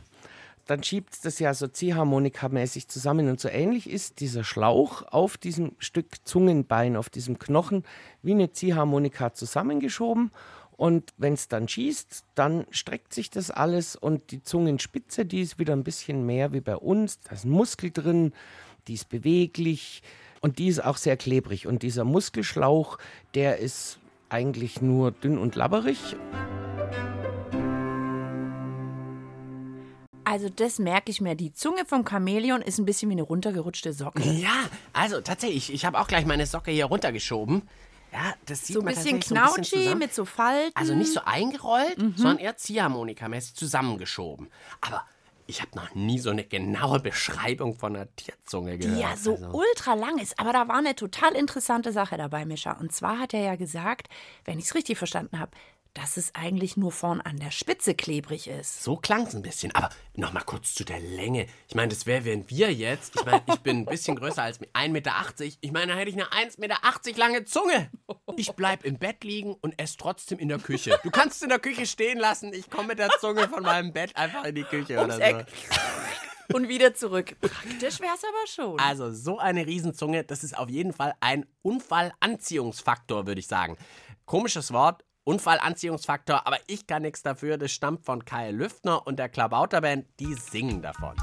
dann 0.67 0.83
schiebt 0.83 1.13
es 1.15 1.21
das 1.21 1.39
ja 1.39 1.53
so 1.53 1.67
Ziehharmonika-mäßig 1.67 2.89
zusammen. 2.89 3.29
Und 3.29 3.39
so 3.39 3.49
ähnlich 3.49 3.89
ist 3.89 4.21
dieser 4.21 4.45
Schlauch 4.45 5.03
auf 5.03 5.37
diesem 5.37 5.73
Stück 5.79 6.07
Zungenbein, 6.25 6.97
auf 6.97 7.11
diesem 7.11 7.39
Knochen, 7.39 7.85
wie 8.23 8.33
eine 8.33 8.51
Ziehharmonika 8.53 9.35
zusammengeschoben. 9.35 10.31
Und 10.77 11.13
wenn 11.19 11.35
es 11.35 11.49
dann 11.49 11.69
schießt, 11.69 12.25
dann 12.35 12.67
streckt 12.71 13.13
sich 13.13 13.31
das 13.31 13.51
alles 13.51 13.95
und 13.95 14.33
die 14.33 14.43
Zungenspitze, 14.43 15.25
die 15.25 15.43
ist 15.43 15.59
wieder 15.59 15.75
ein 15.75 15.85
bisschen 15.85 16.27
mehr 16.27 16.53
wie 16.53 16.61
bei 16.61 16.77
uns. 16.77 17.21
Da 17.21 17.33
ist 17.33 17.45
ein 17.45 17.51
Muskel 17.51 17.91
drin, 17.91 18.33
die 18.89 18.95
ist 18.95 19.09
beweglich 19.09 20.03
und 20.41 20.59
die 20.59 20.69
ist 20.69 20.83
auch 20.83 20.97
sehr 20.97 21.17
klebrig. 21.17 21.67
Und 21.67 21.83
dieser 21.83 22.05
Muskelschlauch, 22.05 22.99
der 23.35 23.59
ist 23.59 23.99
eigentlich 24.31 24.83
nur 24.83 25.13
dünn 25.13 25.39
und 25.39 25.55
labberig. 25.55 26.17
Also 30.35 30.49
das 30.49 30.81
merke 30.81 31.13
ich 31.13 31.21
mir. 31.21 31.37
Die 31.37 31.53
Zunge 31.53 31.85
vom 31.85 32.05
Chamäleon 32.05 32.61
ist 32.61 32.79
ein 32.79 32.85
bisschen 32.85 33.09
wie 33.09 33.13
eine 33.15 33.23
runtergerutschte 33.23 33.93
Socke. 33.93 34.21
Ja, 34.29 34.65
also 34.93 35.21
tatsächlich, 35.21 35.73
ich 35.73 35.85
habe 35.85 35.97
auch 36.01 36.09
gleich 36.09 36.27
meine 36.27 36.45
Socke 36.45 36.73
hier 36.73 36.87
runtergeschoben. 36.87 37.63
Ja, 38.13 38.35
das 38.47 38.67
sieht 38.67 38.75
So 38.75 38.81
ein 38.81 38.85
man 38.87 38.95
bisschen 38.97 39.21
tatsächlich 39.21 39.29
so 39.29 39.35
ein 39.37 39.51
bisschen 39.61 39.81
knautschig 39.85 39.99
mit 40.01 40.13
so 40.13 40.25
Falten. 40.25 40.73
Also 40.77 40.97
nicht 40.97 41.13
so 41.13 41.21
eingerollt, 41.25 41.99
Mhm. 41.99 42.15
sondern 42.17 42.39
eher 42.39 42.57
Ziehharmonika-mäßig 42.57 43.55
zusammengeschoben. 43.55 44.51
Aber 44.81 45.05
ich 45.47 45.61
habe 45.63 45.71
noch 45.77 45.95
nie 45.95 46.19
so 46.19 46.31
eine 46.31 46.43
genaue 46.43 46.99
Beschreibung 46.99 47.77
von 47.77 47.95
einer 47.95 48.09
Tierzunge 48.17 48.77
gehört. 48.77 48.97
die 48.97 49.03
ja 49.03 49.17
so 49.17 49.35
Also, 49.35 49.51
ultra 49.53 49.95
lang 49.95 50.19
ist. 50.19 50.41
Aber 50.41 50.53
da 50.53 50.67
war 50.67 50.79
eine 50.79 50.97
total 50.97 51.37
interessante 51.37 51.93
Sache 51.93 52.17
dabei, 52.17 52.45
Mischa. 52.45 52.73
Und 52.73 52.93
zwar 52.93 53.21
hat 53.21 53.35
er 53.35 53.41
ja 53.43 53.55
gesagt, 53.55 54.09
wenn 54.47 54.59
ich 54.59 54.65
es 54.65 54.75
richtig 54.75 54.99
verstanden 54.99 55.39
habe, 55.39 55.53
dass 55.95 56.17
es 56.17 56.35
eigentlich 56.35 56.77
nur 56.77 56.91
vorn 56.91 57.21
an 57.21 57.39
der 57.39 57.53
Spitze 57.53 57.95
klebrig 57.95 58.49
ist. 58.49 58.83
So 58.83 58.97
klang 58.97 59.27
es 59.27 59.35
ein 59.35 59.43
bisschen. 59.43 59.73
Aber 59.75 59.91
noch 60.15 60.33
mal 60.33 60.43
kurz 60.43 60.75
zu 60.75 60.85
der 60.85 60.99
Länge. 60.99 61.47
Ich 61.69 61.77
meine, 61.77 61.89
das 61.89 62.05
wäre, 62.05 62.25
wenn 62.25 62.51
wir 62.51 62.73
jetzt, 62.73 63.15
ich 63.15 63.25
meine, 63.25 63.43
ich 63.47 63.61
bin 63.61 63.79
ein 63.79 63.87
bisschen 63.87 64.17
größer 64.17 64.43
als 64.43 64.61
1,80 64.61 64.89
Meter. 64.89 65.15
Ich 65.61 65.73
meine, 65.73 65.93
da 65.93 65.99
hätte 65.99 66.11
ich 66.11 66.17
eine 66.17 66.27
1,80 66.27 66.61
Meter 66.61 66.79
lange 67.17 67.45
Zunge. 67.45 67.91
Ich 68.37 68.53
bleib 68.53 68.85
im 68.85 68.99
Bett 68.99 69.23
liegen 69.23 69.55
und 69.55 69.79
esse 69.79 69.97
trotzdem 69.97 70.39
in 70.41 70.49
der 70.49 70.59
Küche. 70.59 70.99
Du 71.05 71.11
kannst 71.11 71.37
es 71.37 71.43
in 71.43 71.49
der 71.49 71.61
Küche 71.61 71.87
stehen 71.87 72.19
lassen. 72.19 72.53
Ich 72.53 72.69
komme 72.69 72.89
mit 72.89 72.99
der 72.99 73.11
Zunge 73.21 73.49
von 73.49 73.63
meinem 73.63 73.93
Bett 73.93 74.17
einfach 74.17 74.45
in 74.45 74.57
die 74.57 74.65
Küche 74.65 74.99
Ums 74.99 75.17
oder 75.17 75.25
Eck. 75.25 75.47
so. 76.49 76.57
Und 76.57 76.69
wieder 76.69 76.95
zurück. 76.95 77.37
Praktisch 77.41 78.01
wäre 78.01 78.15
es 78.15 78.23
aber 78.25 78.47
schon. 78.47 78.79
Also 78.79 79.13
so 79.13 79.39
eine 79.39 79.67
Riesenzunge, 79.67 80.25
das 80.25 80.45
ist 80.45 80.59
auf 80.59 80.69
jeden 80.69 80.93
Fall 80.93 81.15
ein 81.21 81.47
Unfallanziehungsfaktor, 81.63 83.27
würde 83.27 83.41
ich 83.41 83.47
sagen. 83.47 83.79
Komisches 84.27 84.73
Wort, 84.73 85.05
Unfallanziehungsfaktor, 85.25 86.47
aber 86.47 86.59
ich 86.67 86.87
kann 86.87 87.03
nichts 87.03 87.23
dafür. 87.23 87.59
Das 87.59 87.73
stammt 87.73 88.05
von 88.05 88.25
Kai 88.25 88.51
Lüftner 88.51 89.07
und 89.07 89.19
der 89.19 89.29
Klabauterband, 89.29 90.07
die 90.21 90.35
singen 90.35 90.83
davon. 90.83 91.17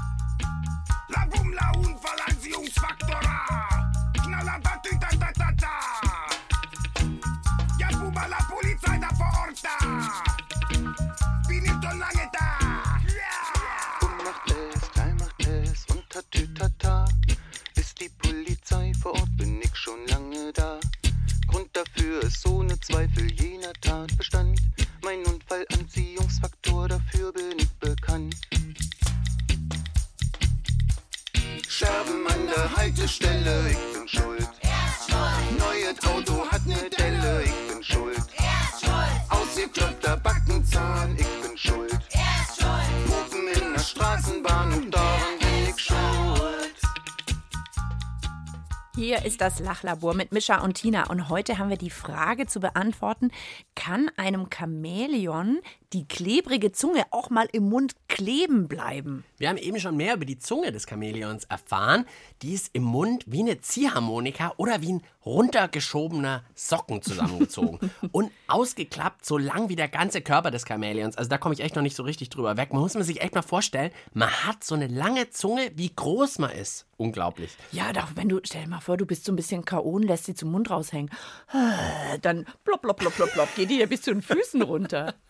Das 49.42 49.58
Lachlabor 49.58 50.14
mit 50.14 50.30
Mischa 50.30 50.60
und 50.62 50.74
Tina. 50.74 51.10
Und 51.10 51.28
heute 51.28 51.58
haben 51.58 51.68
wir 51.68 51.76
die 51.76 51.90
Frage 51.90 52.46
zu 52.46 52.60
beantworten, 52.60 53.32
kann 53.74 54.08
einem 54.16 54.46
Chamäleon 54.56 55.58
die 55.92 56.06
klebrige 56.06 56.72
Zunge 56.72 57.04
auch 57.10 57.30
mal 57.30 57.48
im 57.52 57.68
Mund 57.68 57.94
kleben 58.08 58.68
bleiben? 58.68 59.24
Wir 59.38 59.48
haben 59.48 59.58
eben 59.58 59.78
schon 59.78 59.96
mehr 59.96 60.14
über 60.14 60.24
die 60.24 60.38
Zunge 60.38 60.72
des 60.72 60.86
Chamäleons 60.88 61.44
erfahren. 61.44 62.06
Die 62.42 62.54
ist 62.54 62.70
im 62.72 62.84
Mund 62.84 63.24
wie 63.26 63.40
eine 63.40 63.60
Ziehharmonika 63.60 64.54
oder 64.56 64.80
wie 64.82 64.94
ein 64.94 65.02
runtergeschobener 65.24 66.44
Socken 66.54 67.02
zusammengezogen 67.02 67.90
und 68.12 68.30
ausgeklappt, 68.48 69.24
so 69.24 69.38
lang 69.38 69.68
wie 69.68 69.76
der 69.76 69.88
ganze 69.88 70.20
Körper 70.20 70.50
des 70.50 70.66
Chamäleons. 70.66 71.16
Also 71.16 71.28
da 71.28 71.38
komme 71.38 71.54
ich 71.54 71.60
echt 71.60 71.76
noch 71.76 71.82
nicht 71.82 71.96
so 71.96 72.02
richtig 72.02 72.30
drüber 72.30 72.56
weg. 72.56 72.72
Man 72.72 72.82
muss 72.82 72.94
man 72.94 73.04
sich 73.04 73.20
echt 73.20 73.34
mal 73.34 73.42
vorstellen, 73.42 73.92
man 74.12 74.30
hat 74.30 74.64
so 74.64 74.74
eine 74.74 74.88
lange 74.88 75.30
Zunge, 75.30 75.70
wie 75.76 75.94
groß 75.94 76.38
man 76.38 76.50
ist. 76.50 76.86
Unglaublich. 76.96 77.56
Ja, 77.72 77.92
doch, 77.92 78.10
wenn 78.14 78.28
du, 78.28 78.40
stell 78.44 78.62
dir 78.62 78.68
mal 78.68 78.80
vor, 78.80 78.96
du 78.96 79.06
bist 79.06 79.24
so 79.24 79.32
ein 79.32 79.36
bisschen 79.36 79.64
K.O. 79.64 79.90
und 79.90 80.04
lässt 80.04 80.24
sie 80.24 80.34
zum 80.34 80.52
Mund 80.52 80.70
raushängen. 80.70 81.10
Dann 82.22 82.46
plopp, 82.64 82.82
plopp, 82.82 82.98
plopp, 82.98 83.14
plopp, 83.14 83.32
plopp, 83.32 83.54
geht 83.56 83.70
die 83.70 83.78
ja 83.78 83.86
bis 83.86 84.02
zu 84.02 84.12
den 84.12 84.22
Füßen 84.22 84.62
runter. 84.62 85.14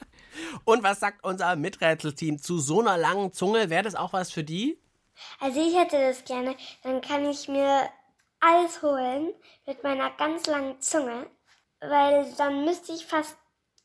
Und 0.64 0.82
was 0.82 1.00
sagt 1.00 1.24
unser 1.24 1.56
Miträtselteam 1.56 2.38
zu 2.38 2.58
so 2.58 2.80
einer 2.80 2.98
langen 2.98 3.32
Zunge? 3.32 3.70
Wäre 3.70 3.82
das 3.82 3.94
auch 3.94 4.12
was 4.12 4.30
für 4.30 4.44
die? 4.44 4.78
Also 5.40 5.60
ich 5.60 5.76
hätte 5.76 5.98
das 6.00 6.24
gerne. 6.24 6.56
Dann 6.82 7.00
kann 7.00 7.28
ich 7.28 7.48
mir 7.48 7.88
Eis 8.40 8.82
holen 8.82 9.32
mit 9.66 9.82
meiner 9.82 10.10
ganz 10.10 10.46
langen 10.46 10.80
Zunge, 10.80 11.26
weil 11.80 12.32
dann 12.36 12.64
müsste 12.64 12.92
ich 12.92 13.06
fast 13.06 13.36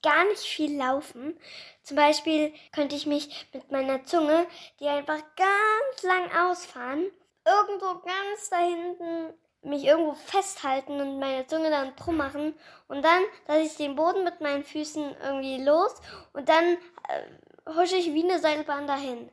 gar 0.02 0.26
nicht 0.26 0.42
viel 0.42 0.78
laufen. 0.78 1.38
Zum 1.84 1.98
Beispiel 1.98 2.54
könnte 2.72 2.96
ich 2.96 3.06
mich 3.06 3.48
mit 3.54 3.72
meiner 3.72 4.04
Zunge, 4.06 4.48
die 4.80 4.88
einfach 4.88 5.22
ganz 5.36 6.04
lang 6.04 6.32
ausfahren, 6.50 7.06
irgendwo 7.46 8.00
ganz 8.00 8.50
da 8.50 8.58
hinten 8.58 9.34
mich 9.68 9.86
irgendwo 9.86 10.14
festhalten 10.14 11.00
und 11.00 11.20
meine 11.20 11.46
Zunge 11.48 11.70
dann 11.70 11.96
drum 11.96 12.18
machen 12.18 12.54
und 12.88 13.04
dann, 13.04 13.24
dass 13.48 13.60
ich 13.60 13.76
den 13.76 13.96
Boden 13.96 14.24
mit 14.24 14.42
meinen 14.42 14.64
Füßen 14.64 15.04
irgendwie 15.24 15.64
los 15.64 16.02
und 16.34 16.50
dann 16.50 16.64
äh, 16.64 17.76
husche 17.76 17.98
ich 17.98 18.14
wie 18.14 18.24
eine 18.24 18.40
Seilbahn 18.40 18.88
dahin. 18.88 19.30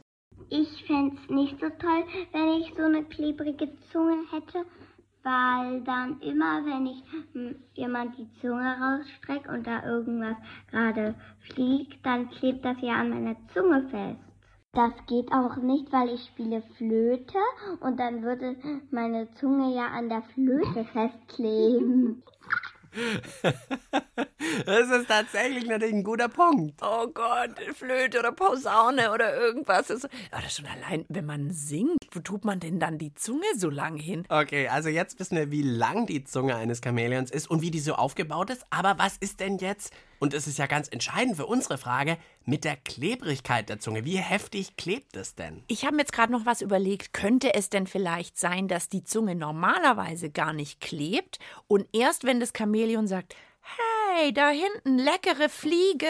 Ich 0.50 0.84
fände 0.86 1.16
es 1.22 1.30
nicht 1.30 1.60
so 1.60 1.68
toll, 1.70 2.04
wenn 2.32 2.60
ich 2.60 2.74
so 2.76 2.82
eine 2.82 3.04
klebrige 3.04 3.70
Zunge 3.90 4.24
hätte, 4.30 4.64
weil 5.22 5.80
dann 5.82 6.20
immer, 6.20 6.64
wenn 6.66 6.86
ich 6.86 7.02
hm, 7.32 7.56
jemand 7.72 8.18
die 8.18 8.28
Zunge 8.40 8.76
rausstreckt 8.78 9.48
und 9.48 9.66
da 9.66 9.84
irgendwas 9.84 10.36
gerade 10.70 11.14
fliegt, 11.40 12.04
dann 12.04 12.30
klebt 12.30 12.64
das 12.64 12.76
ja 12.80 12.94
an 12.94 13.10
meiner 13.10 13.36
Zunge 13.54 13.88
fest. 13.88 14.33
Das 14.74 14.92
geht 15.06 15.30
auch 15.32 15.56
nicht, 15.56 15.92
weil 15.92 16.10
ich 16.10 16.24
spiele 16.26 16.60
Flöte 16.76 17.38
und 17.80 18.00
dann 18.00 18.22
würde 18.22 18.56
meine 18.90 19.32
Zunge 19.34 19.74
ja 19.74 19.86
an 19.86 20.08
der 20.08 20.22
Flöte 20.22 20.84
festkleben. 20.92 22.22
Das 24.66 24.90
ist 24.90 25.08
tatsächlich 25.08 25.66
natürlich 25.66 25.94
ein 25.94 26.04
guter 26.04 26.28
Punkt. 26.28 26.80
Oh 26.82 27.06
Gott, 27.08 27.58
Flöte 27.74 28.20
oder 28.20 28.32
Posaune 28.32 29.12
oder 29.12 29.36
irgendwas. 29.36 29.88
Das 29.88 30.08
schon 30.54 30.66
allein, 30.66 31.04
wenn 31.08 31.26
man 31.26 31.50
singt, 31.50 31.98
wo 32.12 32.20
tut 32.20 32.44
man 32.44 32.60
denn 32.60 32.78
dann 32.78 32.98
die 32.98 33.14
Zunge 33.14 33.46
so 33.56 33.70
lang 33.70 33.96
hin? 33.96 34.24
Okay, 34.28 34.68
also 34.68 34.88
jetzt 34.88 35.18
wissen 35.18 35.36
wir, 35.36 35.50
wie 35.50 35.62
lang 35.62 36.06
die 36.06 36.24
Zunge 36.24 36.56
eines 36.56 36.80
Chamäleons 36.82 37.30
ist 37.30 37.50
und 37.50 37.62
wie 37.62 37.70
die 37.70 37.80
so 37.80 37.94
aufgebaut 37.94 38.50
ist. 38.50 38.64
Aber 38.70 38.98
was 38.98 39.16
ist 39.16 39.40
denn 39.40 39.58
jetzt, 39.58 39.92
und 40.20 40.34
es 40.34 40.46
ist 40.46 40.58
ja 40.58 40.66
ganz 40.66 40.88
entscheidend 40.88 41.36
für 41.36 41.46
unsere 41.46 41.78
Frage, 41.78 42.16
mit 42.44 42.64
der 42.64 42.76
Klebrigkeit 42.76 43.68
der 43.68 43.80
Zunge? 43.80 44.04
Wie 44.04 44.18
heftig 44.18 44.76
klebt 44.76 45.16
es 45.16 45.34
denn? 45.34 45.64
Ich 45.66 45.84
habe 45.84 45.96
mir 45.96 46.02
jetzt 46.02 46.12
gerade 46.12 46.32
noch 46.32 46.46
was 46.46 46.62
überlegt. 46.62 47.12
Könnte 47.12 47.54
es 47.54 47.70
denn 47.70 47.86
vielleicht 47.86 48.38
sein, 48.38 48.68
dass 48.68 48.88
die 48.88 49.04
Zunge 49.04 49.34
normalerweise 49.34 50.30
gar 50.30 50.52
nicht 50.52 50.80
klebt 50.80 51.38
und 51.66 51.86
erst 51.92 52.24
wenn 52.24 52.40
das 52.40 52.52
Chamäleon 52.56 53.06
sagt, 53.06 53.34
hey, 54.14 54.32
da 54.32 54.50
hinten 54.50 54.98
leckere 54.98 55.48
Fliege 55.48 56.06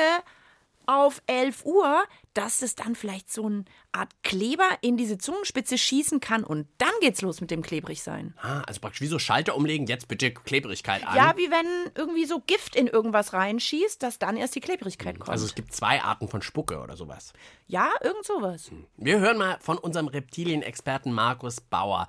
auf 0.86 1.22
11 1.26 1.64
Uhr, 1.64 2.04
dass 2.34 2.60
es 2.60 2.74
dann 2.74 2.94
vielleicht 2.94 3.32
so 3.32 3.46
eine 3.46 3.64
Art 3.92 4.10
Kleber 4.22 4.68
in 4.82 4.96
diese 4.96 5.16
Zungenspitze 5.16 5.78
schießen 5.78 6.20
kann 6.20 6.44
und 6.44 6.66
dann 6.78 6.90
geht's 7.00 7.22
los 7.22 7.40
mit 7.40 7.50
dem 7.50 7.62
Klebrigsein. 7.62 8.34
Ah, 8.42 8.60
also 8.62 8.80
praktisch 8.80 9.00
wie 9.00 9.06
so 9.06 9.18
Schalter 9.18 9.56
umlegen, 9.56 9.86
jetzt 9.86 10.08
bitte 10.08 10.32
Klebrigkeit 10.32 11.06
an. 11.06 11.16
Ja, 11.16 11.34
wie 11.36 11.50
wenn 11.50 11.90
irgendwie 11.94 12.26
so 12.26 12.40
Gift 12.40 12.76
in 12.76 12.86
irgendwas 12.86 13.32
reinschießt, 13.32 14.02
dass 14.02 14.18
dann 14.18 14.36
erst 14.36 14.54
die 14.56 14.60
Klebrigkeit 14.60 15.18
kommt. 15.18 15.30
Also 15.30 15.46
es 15.46 15.54
gibt 15.54 15.72
zwei 15.72 16.02
Arten 16.02 16.28
von 16.28 16.42
Spucke 16.42 16.80
oder 16.80 16.96
sowas. 16.96 17.32
ja, 17.66 17.90
irgend 18.02 18.24
sowas. 18.26 18.70
Wir 18.96 19.20
hören 19.20 19.38
mal 19.38 19.58
von 19.60 19.78
unserem 19.78 20.08
Reptilienexperten 20.08 21.12
Markus 21.12 21.60
Bauer. 21.60 22.08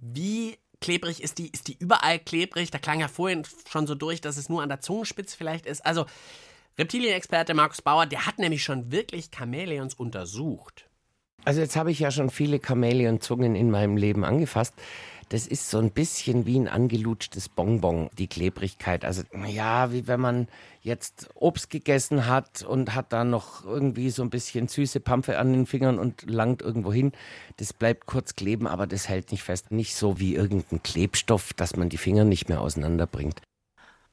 Wie 0.00 0.58
klebrig 0.80 1.22
ist 1.22 1.38
die? 1.38 1.48
Ist 1.48 1.68
die 1.68 1.76
überall 1.78 2.18
klebrig? 2.18 2.70
Da 2.70 2.78
klang 2.78 3.00
ja 3.00 3.08
vorhin 3.08 3.44
schon 3.70 3.86
so 3.86 3.94
durch, 3.94 4.20
dass 4.20 4.36
es 4.36 4.48
nur 4.48 4.62
an 4.62 4.68
der 4.68 4.80
Zungenspitze 4.80 5.36
vielleicht 5.36 5.66
ist. 5.66 5.84
Also 5.84 6.06
Reptilienexperte 6.78 7.54
Markus 7.54 7.82
Bauer, 7.82 8.06
der 8.06 8.26
hat 8.26 8.38
nämlich 8.38 8.62
schon 8.62 8.92
wirklich 8.92 9.30
Chamäleons 9.36 9.94
untersucht. 9.94 10.88
Also 11.44 11.60
jetzt 11.60 11.76
habe 11.76 11.90
ich 11.90 11.98
ja 11.98 12.10
schon 12.10 12.30
viele 12.30 12.60
Chamäleonzungen 12.60 13.54
in 13.54 13.70
meinem 13.70 13.96
Leben 13.96 14.24
angefasst. 14.24 14.74
Das 15.30 15.46
ist 15.46 15.68
so 15.68 15.78
ein 15.78 15.90
bisschen 15.90 16.46
wie 16.46 16.58
ein 16.58 16.68
angelutschtes 16.68 17.50
Bonbon, 17.50 18.08
die 18.16 18.28
Klebrigkeit. 18.28 19.04
Also 19.04 19.22
ja, 19.46 19.92
wie 19.92 20.06
wenn 20.06 20.20
man 20.20 20.48
jetzt 20.80 21.28
Obst 21.34 21.68
gegessen 21.68 22.26
hat 22.26 22.62
und 22.62 22.94
hat 22.94 23.12
da 23.12 23.24
noch 23.24 23.66
irgendwie 23.66 24.08
so 24.08 24.22
ein 24.22 24.30
bisschen 24.30 24.68
süße 24.68 25.00
Pampfe 25.00 25.38
an 25.38 25.52
den 25.52 25.66
Fingern 25.66 25.98
und 25.98 26.28
langt 26.30 26.62
irgendwo 26.62 26.92
hin. 26.92 27.12
Das 27.58 27.74
bleibt 27.74 28.06
kurz 28.06 28.36
kleben, 28.36 28.66
aber 28.66 28.86
das 28.86 29.08
hält 29.08 29.30
nicht 29.30 29.42
fest. 29.42 29.70
Nicht 29.70 29.94
so 29.96 30.18
wie 30.18 30.34
irgendein 30.34 30.82
Klebstoff, 30.82 31.52
dass 31.52 31.76
man 31.76 31.90
die 31.90 31.98
Finger 31.98 32.24
nicht 32.24 32.48
mehr 32.48 32.62
auseinanderbringt. 32.62 33.42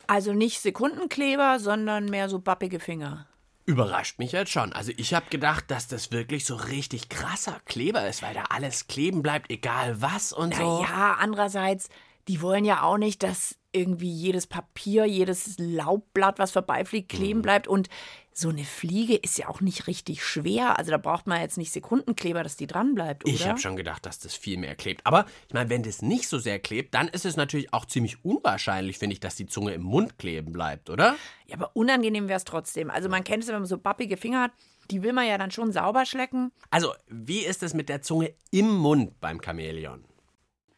Also 0.07 0.33
nicht 0.33 0.59
Sekundenkleber, 0.59 1.59
sondern 1.59 2.05
mehr 2.05 2.27
so 2.27 2.39
bappige 2.39 2.79
Finger. 2.79 3.25
Überrascht 3.65 4.19
mich 4.19 4.31
jetzt 4.31 4.51
schon. 4.51 4.73
Also 4.73 4.91
ich 4.95 5.13
habe 5.13 5.25
gedacht, 5.29 5.71
dass 5.71 5.87
das 5.87 6.11
wirklich 6.11 6.45
so 6.45 6.55
richtig 6.55 7.09
krasser 7.09 7.59
Kleber 7.65 8.07
ist, 8.07 8.21
weil 8.21 8.35
da 8.35 8.43
alles 8.49 8.87
kleben 8.87 9.23
bleibt, 9.23 9.49
egal 9.49 10.01
was 10.01 10.31
und 10.33 10.53
so. 10.53 10.83
Naja, 10.83 11.17
andererseits, 11.19 11.89
die 12.27 12.41
wollen 12.41 12.63
ja 12.63 12.83
auch 12.83 12.97
nicht, 12.97 13.23
dass 13.23 13.57
irgendwie 13.75 14.09
jedes 14.09 14.47
Papier, 14.47 15.05
jedes 15.05 15.55
Laubblatt, 15.57 16.39
was 16.39 16.51
vorbeifliegt, 16.51 17.09
kleben 17.09 17.41
bleibt. 17.41 17.67
Und 17.67 17.89
so 18.33 18.49
eine 18.49 18.63
Fliege 18.63 19.15
ist 19.15 19.37
ja 19.37 19.47
auch 19.47 19.61
nicht 19.61 19.87
richtig 19.87 20.23
schwer. 20.23 20.77
Also 20.77 20.91
da 20.91 20.97
braucht 20.97 21.25
man 21.27 21.39
jetzt 21.41 21.57
nicht 21.57 21.71
Sekundenkleber, 21.71 22.43
dass 22.43 22.57
die 22.57 22.67
dran 22.67 22.93
bleibt, 22.93 23.23
oder? 23.23 23.33
Ich 23.33 23.47
habe 23.47 23.59
schon 23.59 23.75
gedacht, 23.75 24.05
dass 24.05 24.19
das 24.19 24.35
viel 24.35 24.57
mehr 24.57 24.75
klebt. 24.75 25.05
Aber 25.05 25.25
ich 25.47 25.53
meine, 25.53 25.69
wenn 25.69 25.83
das 25.83 26.01
nicht 26.01 26.27
so 26.27 26.37
sehr 26.37 26.59
klebt, 26.59 26.93
dann 26.93 27.07
ist 27.07 27.25
es 27.25 27.37
natürlich 27.37 27.73
auch 27.73 27.85
ziemlich 27.85 28.23
unwahrscheinlich, 28.25 28.97
finde 28.97 29.13
ich, 29.13 29.19
dass 29.19 29.35
die 29.35 29.45
Zunge 29.45 29.73
im 29.73 29.83
Mund 29.83 30.17
kleben 30.17 30.51
bleibt, 30.51 30.89
oder? 30.89 31.15
Ja, 31.47 31.55
aber 31.55 31.71
unangenehm 31.75 32.27
wäre 32.27 32.37
es 32.37 32.45
trotzdem. 32.45 32.89
Also 32.89 33.07
man 33.07 33.23
kennt 33.23 33.43
es, 33.43 33.49
wenn 33.49 33.55
man 33.55 33.65
so 33.65 33.77
bappige 33.77 34.17
Finger 34.17 34.43
hat, 34.43 34.51
die 34.91 35.01
will 35.01 35.13
man 35.13 35.27
ja 35.27 35.37
dann 35.37 35.51
schon 35.51 35.71
sauber 35.71 36.05
schlecken. 36.05 36.51
Also, 36.69 36.93
wie 37.07 37.39
ist 37.39 37.63
es 37.63 37.73
mit 37.73 37.89
der 37.89 38.01
Zunge 38.01 38.33
im 38.51 38.69
Mund 38.69 39.19
beim 39.19 39.41
Chamäleon? 39.41 40.03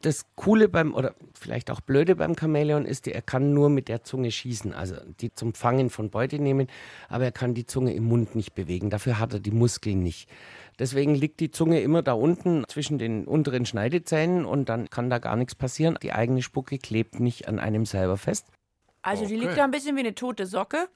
Das 0.07 0.25
Coole 0.37 0.69
beim, 0.69 0.93
oder 0.95 1.15
vielleicht 1.37 1.69
auch 1.69 1.81
Blöde 1.81 2.15
beim 2.15 2.33
Chamäleon 2.39 2.85
ist, 2.85 3.07
er 3.09 3.21
kann 3.21 3.53
nur 3.53 3.69
mit 3.69 3.89
der 3.89 4.03
Zunge 4.03 4.31
schießen, 4.31 4.71
also 4.73 4.95
die 5.19 5.33
zum 5.33 5.53
Fangen 5.53 5.89
von 5.89 6.09
Beute 6.09 6.39
nehmen, 6.39 6.67
aber 7.09 7.25
er 7.25 7.33
kann 7.33 7.53
die 7.53 7.65
Zunge 7.65 7.93
im 7.93 8.05
Mund 8.05 8.33
nicht 8.33 8.55
bewegen. 8.55 8.89
Dafür 8.89 9.19
hat 9.19 9.33
er 9.33 9.41
die 9.41 9.51
Muskeln 9.51 10.01
nicht. 10.01 10.29
Deswegen 10.79 11.13
liegt 11.13 11.41
die 11.41 11.51
Zunge 11.51 11.81
immer 11.81 12.03
da 12.03 12.13
unten 12.13 12.63
zwischen 12.69 12.97
den 12.97 13.25
unteren 13.25 13.65
Schneidezähnen 13.65 14.45
und 14.45 14.69
dann 14.69 14.89
kann 14.89 15.09
da 15.09 15.17
gar 15.19 15.35
nichts 15.35 15.55
passieren. 15.55 15.97
Die 16.01 16.13
eigene 16.13 16.41
Spucke 16.41 16.77
klebt 16.77 17.19
nicht 17.19 17.49
an 17.49 17.59
einem 17.59 17.85
selber 17.85 18.15
fest. 18.15 18.47
Also 19.01 19.25
die 19.25 19.35
Okay. 19.35 19.43
liegt 19.45 19.57
da 19.57 19.65
ein 19.65 19.71
bisschen 19.71 19.97
wie 19.97 20.01
eine 20.01 20.15
tote 20.15 20.45
Socke 20.45 20.87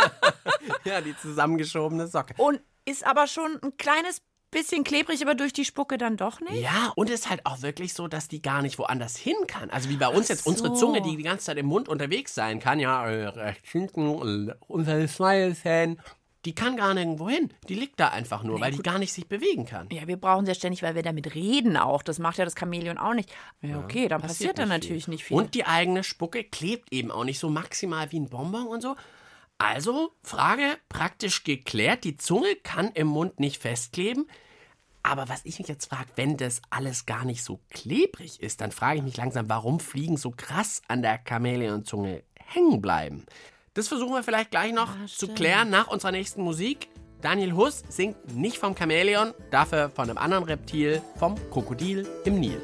Ja, 0.84 1.02
die 1.02 1.14
zusammengeschobene 1.18 2.06
Socke. 2.06 2.32
und 2.38 2.60
ist 2.86 3.06
aber 3.06 3.26
schon 3.26 3.58
ein 3.62 3.76
kleines 3.76 4.22
bisschen 4.50 4.84
klebrig, 4.84 5.22
aber 5.22 5.34
durch 5.34 5.52
die 5.52 5.64
Spucke 5.64 5.98
dann 5.98 6.16
doch 6.16 6.40
nicht. 6.40 6.62
Ja, 6.62 6.92
und 6.96 7.10
es 7.10 7.20
ist 7.20 7.30
halt 7.30 7.44
auch 7.44 7.62
wirklich 7.62 7.94
so, 7.94 8.08
dass 8.08 8.28
die 8.28 8.42
gar 8.42 8.62
nicht 8.62 8.78
woanders 8.78 9.16
hin 9.16 9.36
kann. 9.46 9.70
Also 9.70 9.88
wie 9.88 9.96
bei 9.96 10.08
uns 10.08 10.28
jetzt 10.28 10.46
unsere. 10.46 10.74
Zunge, 10.74 11.02
die 11.02 11.16
die 11.16 11.22
ganze 11.22 11.46
Zeit 11.46 11.58
im 11.58 11.66
Mund 11.66 11.88
unterwegs 11.88 12.34
sein 12.34 12.60
kann, 12.60 12.78
ja, 12.78 13.08
äh, 13.08 13.26
rechts 13.26 13.70
hinten, 13.70 14.48
äh, 14.48 14.84
den 14.84 15.08
Schneidezähnen, 15.08 16.00
die 16.44 16.54
kann 16.54 16.76
gar 16.76 16.94
nirgendwo 16.94 17.28
hin. 17.28 17.52
Die 17.68 17.74
liegt 17.74 17.98
da 17.98 18.08
einfach 18.08 18.42
nur, 18.42 18.60
weil 18.60 18.72
die 18.72 18.78
gar 18.78 18.98
nicht 18.98 19.12
sich 19.12 19.28
bewegen 19.28 19.66
kann. 19.66 19.88
Ja, 19.90 20.06
wir 20.06 20.16
brauchen 20.16 20.46
sie 20.46 20.52
ja 20.52 20.54
ständig, 20.54 20.82
weil 20.82 20.94
wir 20.94 21.02
damit 21.02 21.34
reden 21.34 21.76
auch. 21.76 22.02
Das 22.02 22.18
macht 22.18 22.38
ja 22.38 22.44
das 22.44 22.54
Chamäleon 22.58 22.96
auch 22.96 23.14
nicht. 23.14 23.30
Ja, 23.60 23.78
okay, 23.78 24.08
dann 24.08 24.22
passiert, 24.22 24.58
dann 24.58 24.68
nicht 24.68 24.82
natürlich 24.82 25.08
nicht 25.08 25.24
viel. 25.24 25.36
Und 25.36 25.54
die 25.54 25.66
eigene 25.66 26.04
Spucke 26.04 26.44
klebt 26.44 26.92
eben 26.92 27.10
auch 27.10 27.24
nicht 27.24 27.38
so 27.38 27.50
maximal 27.50 28.10
wie 28.12 28.20
ein 28.20 28.28
Bonbon 28.28 28.66
und 28.68 28.82
so. 28.82 28.94
Also, 29.58 30.12
Frage 30.22 30.78
praktisch 30.88 31.42
geklärt. 31.42 32.04
Die 32.04 32.16
Zunge 32.16 32.54
kann 32.62 32.92
im 32.92 33.08
Mund 33.08 33.40
nicht 33.40 33.60
festkleben. 33.60 34.28
Aber 35.02 35.28
was 35.28 35.44
ich 35.44 35.58
mich 35.58 35.68
jetzt 35.68 35.86
frage, 35.86 36.10
wenn 36.16 36.36
das 36.36 36.62
alles 36.70 37.06
gar 37.06 37.24
nicht 37.24 37.42
so 37.42 37.60
klebrig 37.70 38.40
ist, 38.40 38.60
dann 38.60 38.72
frage 38.72 38.98
ich 38.98 39.04
mich 39.04 39.16
langsam, 39.16 39.48
warum 39.48 39.80
Fliegen 39.80 40.16
so 40.16 40.30
krass 40.30 40.82
an 40.86 41.02
der 41.02 41.20
Chamäleonzunge 41.26 42.22
hängen 42.38 42.80
bleiben. 42.80 43.24
Das 43.74 43.88
versuchen 43.88 44.14
wir 44.14 44.22
vielleicht 44.22 44.50
gleich 44.50 44.72
noch 44.72 44.90
zu 45.06 45.28
klären 45.28 45.70
nach 45.70 45.88
unserer 45.88 46.12
nächsten 46.12 46.42
Musik. 46.42 46.88
Daniel 47.20 47.52
Huss 47.52 47.82
singt 47.88 48.34
nicht 48.34 48.58
vom 48.58 48.76
Chamäleon, 48.76 49.34
dafür 49.50 49.90
von 49.90 50.08
einem 50.08 50.18
anderen 50.18 50.44
Reptil, 50.44 51.02
vom 51.16 51.34
Krokodil 51.50 52.06
im 52.24 52.38
Nil. 52.38 52.62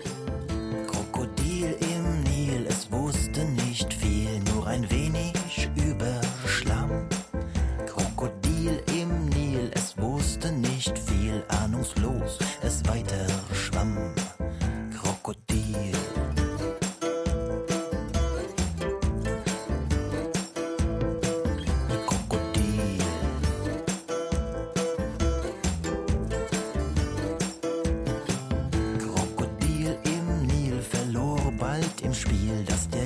Spiel, 32.14 32.64
dass 32.66 32.88
der 32.90 33.03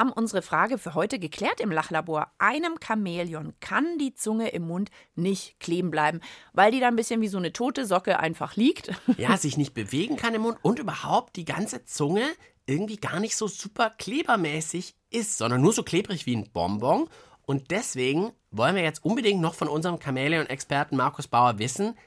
haben 0.00 0.12
unsere 0.12 0.40
Frage 0.40 0.78
für 0.78 0.94
heute 0.94 1.18
geklärt 1.18 1.60
im 1.60 1.70
Lachlabor. 1.70 2.32
Einem 2.38 2.76
Chamäleon 2.82 3.52
kann 3.60 3.98
die 3.98 4.14
Zunge 4.14 4.48
im 4.48 4.66
Mund 4.66 4.90
nicht 5.14 5.60
kleben 5.60 5.90
bleiben, 5.90 6.20
weil 6.54 6.72
die 6.72 6.80
da 6.80 6.88
ein 6.88 6.96
bisschen 6.96 7.20
wie 7.20 7.28
so 7.28 7.36
eine 7.36 7.52
tote 7.52 7.84
Socke 7.84 8.18
einfach 8.18 8.56
liegt. 8.56 8.90
Ja, 9.18 9.36
sich 9.36 9.58
nicht 9.58 9.74
bewegen 9.74 10.16
kann 10.16 10.34
im 10.34 10.42
Mund 10.42 10.56
und 10.62 10.78
überhaupt 10.78 11.36
die 11.36 11.44
ganze 11.44 11.84
Zunge 11.84 12.22
irgendwie 12.64 12.96
gar 12.96 13.20
nicht 13.20 13.36
so 13.36 13.48
super 13.48 13.90
klebermäßig 13.90 14.94
ist, 15.10 15.36
sondern 15.36 15.60
nur 15.60 15.74
so 15.74 15.82
klebrig 15.82 16.24
wie 16.24 16.36
ein 16.36 16.50
Bonbon. 16.50 17.10
Und 17.44 17.70
deswegen 17.70 18.32
wollen 18.50 18.76
wir 18.76 18.82
jetzt 18.82 19.04
unbedingt 19.04 19.42
noch 19.42 19.54
von 19.54 19.68
unserem 19.68 20.00
Chamäleon-Experten 20.00 20.96
Markus 20.96 21.28
Bauer 21.28 21.58
wissen, 21.58 21.98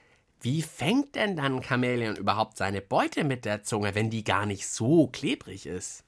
wie 0.41 0.63
fängt 0.63 1.13
denn 1.13 1.36
dann 1.36 1.58
ein 1.58 1.63
Chamäleon 1.63 2.15
überhaupt 2.15 2.58
seine 2.58 2.82
Beute 2.82 3.23
mit 3.23 3.45
der 3.45 3.62
Zunge, 3.62 3.93
wenn 3.93 4.10
die 4.10 4.23
gar 4.23 4.47
nicht 4.47 4.67
so 4.67 5.08
klebrig 5.08 5.67
ist? 5.67 6.03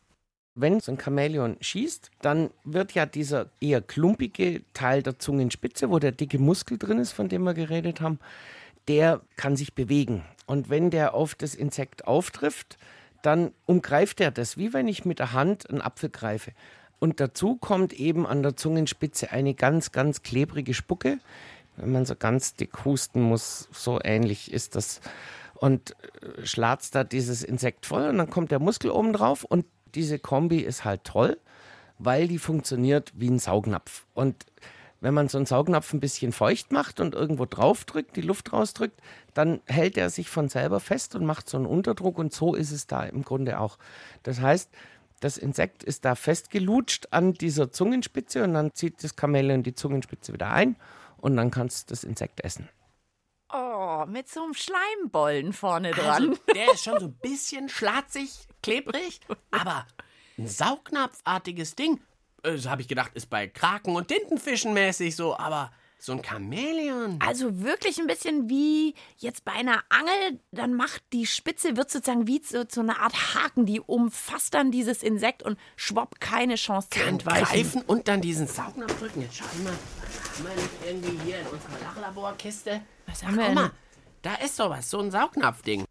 Wenn 0.55 0.79
so 0.79 0.91
ein 0.91 0.99
Chamäleon 0.99 1.57
schießt, 1.59 2.11
dann 2.21 2.49
wird 2.63 2.93
ja 2.93 3.05
dieser 3.05 3.49
eher 3.59 3.81
klumpige 3.81 4.61
Teil 4.73 5.03
der 5.03 5.19
Zungenspitze, 5.19 5.89
wo 5.89 5.99
der 5.99 6.13
dicke 6.13 6.39
Muskel 6.39 6.77
drin 6.77 6.99
ist, 6.99 7.11
von 7.11 7.27
dem 7.27 7.43
wir 7.43 7.53
geredet 7.53 7.99
haben, 7.99 8.19
der 8.87 9.21
kann 9.35 9.57
sich 9.57 9.73
bewegen. 9.73 10.23
Und 10.45 10.69
wenn 10.69 10.91
der 10.91 11.13
auf 11.13 11.35
das 11.35 11.55
Insekt 11.55 12.07
auftrifft, 12.07 12.77
dann 13.21 13.51
umgreift 13.65 14.21
er 14.21 14.31
das, 14.31 14.57
wie 14.57 14.71
wenn 14.71 14.87
ich 14.87 15.03
mit 15.03 15.19
der 15.19 15.33
Hand 15.33 15.69
einen 15.69 15.81
Apfel 15.81 16.09
greife. 16.09 16.51
Und 16.99 17.19
dazu 17.19 17.55
kommt 17.55 17.93
eben 17.93 18.25
an 18.25 18.43
der 18.43 18.55
Zungenspitze 18.55 19.31
eine 19.31 19.53
ganz, 19.53 19.91
ganz 19.91 20.21
klebrige 20.21 20.73
Spucke. 20.73 21.19
Wenn 21.75 21.91
man 21.91 22.05
so 22.05 22.15
ganz 22.15 22.53
dick 22.53 22.85
husten 22.85 23.21
muss, 23.21 23.67
so 23.71 23.99
ähnlich 24.01 24.53
ist 24.53 24.75
das. 24.75 25.01
Und 25.55 25.91
äh, 25.91 26.45
schlatzt 26.45 26.95
da 26.95 27.03
dieses 27.03 27.43
Insekt 27.43 27.85
voll 27.85 28.07
und 28.07 28.17
dann 28.17 28.29
kommt 28.29 28.51
der 28.51 28.59
Muskel 28.59 28.91
oben 28.91 29.13
drauf 29.13 29.43
und 29.43 29.65
diese 29.95 30.19
Kombi 30.19 30.59
ist 30.59 30.85
halt 30.85 31.03
toll, 31.03 31.39
weil 31.97 32.27
die 32.27 32.39
funktioniert 32.39 33.13
wie 33.15 33.29
ein 33.29 33.39
Saugnapf. 33.39 34.05
Und 34.13 34.45
wenn 35.01 35.13
man 35.13 35.29
so 35.29 35.37
einen 35.37 35.45
Saugnapf 35.45 35.93
ein 35.93 35.99
bisschen 35.99 36.31
feucht 36.31 36.71
macht 36.71 36.99
und 36.99 37.15
irgendwo 37.15 37.45
drauf 37.45 37.85
drückt, 37.85 38.15
die 38.15 38.21
Luft 38.21 38.53
rausdrückt, 38.53 38.99
dann 39.33 39.61
hält 39.65 39.97
er 39.97 40.09
sich 40.09 40.29
von 40.29 40.49
selber 40.49 40.79
fest 40.79 41.15
und 41.15 41.25
macht 41.25 41.49
so 41.49 41.57
einen 41.57 41.65
Unterdruck 41.65 42.17
und 42.17 42.33
so 42.33 42.55
ist 42.55 42.71
es 42.71 42.87
da 42.87 43.03
im 43.03 43.23
Grunde 43.23 43.59
auch. 43.59 43.77
Das 44.23 44.41
heißt, 44.41 44.69
das 45.19 45.37
Insekt 45.37 45.83
ist 45.83 46.05
da 46.05 46.15
festgelutscht 46.15 47.07
an 47.11 47.33
dieser 47.33 47.71
Zungenspitze 47.71 48.43
und 48.43 48.53
dann 48.53 48.73
zieht 48.73 49.03
das 49.03 49.15
Chamäleon 49.19 49.63
die 49.63 49.75
Zungenspitze 49.75 50.33
wieder 50.33 50.51
ein 50.51 50.75
und 51.17 51.37
dann 51.37 51.51
kannst 51.51 51.89
du 51.89 51.93
das 51.93 52.03
Insekt 52.03 52.43
essen. 52.43 52.67
Oh, 53.57 54.05
mit 54.07 54.27
so 54.27 54.43
einem 54.43 54.53
Schleimbollen 54.53 55.53
vorne 55.53 55.91
dran. 55.91 56.29
Also, 56.29 56.35
der 56.53 56.73
ist 56.73 56.83
schon 56.83 56.99
so 56.99 57.05
ein 57.05 57.13
bisschen 57.21 57.69
schlatzig, 57.69 58.31
klebrig, 58.61 59.21
aber 59.51 59.85
ein 60.37 60.47
Saugnapfartiges 60.47 61.75
Ding. 61.75 62.01
äh, 62.43 62.57
So 62.57 62.69
habe 62.69 62.81
ich 62.81 62.87
gedacht, 62.89 63.11
ist 63.13 63.29
bei 63.29 63.47
Kraken 63.47 63.95
und 63.95 64.09
Tintenfischen 64.09 64.73
mäßig 64.73 65.15
so, 65.15 65.37
aber 65.37 65.71
so 65.99 66.11
ein 66.11 66.21
Chamäleon. 66.23 67.17
Also 67.25 67.61
wirklich 67.63 67.97
ein 67.97 68.07
bisschen 68.07 68.49
wie 68.49 68.93
jetzt 69.17 69.45
bei 69.45 69.53
einer 69.53 69.83
Angel, 69.89 70.39
dann 70.51 70.73
macht 70.73 71.01
die 71.13 71.25
Spitze, 71.25 71.77
wird 71.77 71.89
sozusagen 71.89 72.27
wie 72.27 72.41
so, 72.43 72.65
so 72.69 72.81
eine 72.81 72.99
Art 72.99 73.35
Haken, 73.35 73.65
die 73.65 73.79
umfasst 73.79 74.53
dann 74.53 74.69
dieses 74.71 75.01
Insekt 75.01 75.41
und 75.43 75.57
schwapp 75.77 76.19
keine 76.19 76.55
Chance 76.55 76.89
zu 76.91 77.01
entweichen. 77.01 77.45
greifen 77.45 77.81
und 77.87 78.07
dann 78.09 78.19
diesen 78.21 78.47
Saugnapf 78.47 78.99
drücken. 78.99 79.21
Jetzt 79.21 79.37
schau 79.37 79.45
mal, 79.63 79.71
haben 79.71 80.45
wir 80.45 80.55
nicht 80.61 80.69
irgendwie 80.85 81.23
hier 81.25 81.39
in 81.39 81.47
unserer 81.47 81.79
Lachlaborkiste? 81.81 82.81
Was 83.07 83.21
Ach, 83.23 83.27
haben 83.27 83.35
wir 83.35 83.43
guck 83.45 83.45
denn? 83.47 83.55
mal, 83.55 83.71
da 84.21 84.35
ist 84.35 84.55
sowas, 84.55 84.89
so 84.89 84.99
ein 84.99 85.11
Saugnapfding. 85.11 85.85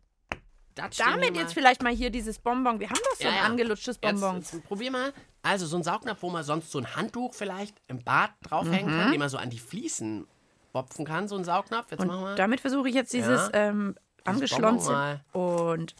Wir 0.76 0.90
Damit 0.98 1.36
jetzt 1.36 1.54
vielleicht 1.54 1.82
mal 1.84 1.92
hier 1.94 2.10
dieses 2.10 2.40
Bonbon. 2.40 2.80
Wir 2.80 2.88
haben 2.90 2.98
doch 3.10 3.16
so 3.16 3.24
Ja, 3.24 3.30
ein 3.30 3.36
ja. 3.36 3.42
angelutschtes 3.44 3.98
Bonbon. 3.98 4.36
Jetzt, 4.38 4.54
jetzt 4.54 4.64
probier 4.66 4.90
mal. 4.90 5.12
Also 5.42 5.66
so 5.66 5.76
ein 5.76 5.84
Saugnapf, 5.84 6.20
wo 6.22 6.30
man 6.30 6.42
sonst 6.42 6.72
so 6.72 6.78
ein 6.80 6.96
Handtuch 6.96 7.32
vielleicht 7.34 7.76
im 7.86 8.02
Bad 8.02 8.30
draufhängen 8.42 8.92
Mhm. 8.92 8.98
kann, 9.00 9.10
den 9.12 9.20
man 9.20 9.28
so 9.28 9.36
an 9.38 9.50
die 9.50 9.58
Fliesen 9.60 10.26
rausbopfen 10.74 11.04
kann, 11.04 11.28
so 11.28 11.36
ein 11.36 11.44
Saugnapf. 11.44 11.92
Jetzt 11.92 12.04
machen 12.04 12.22
wir. 12.22 12.30
Und 12.30 12.38
damit 12.40 12.60
versuche 12.60 12.88
ich 12.88 12.94
jetzt 12.96 13.12
dieses 13.12 13.50
Ja. 13.52 13.68
ähm, 13.68 13.94
angeschlonzen. 14.24 15.20
Und 15.32 15.94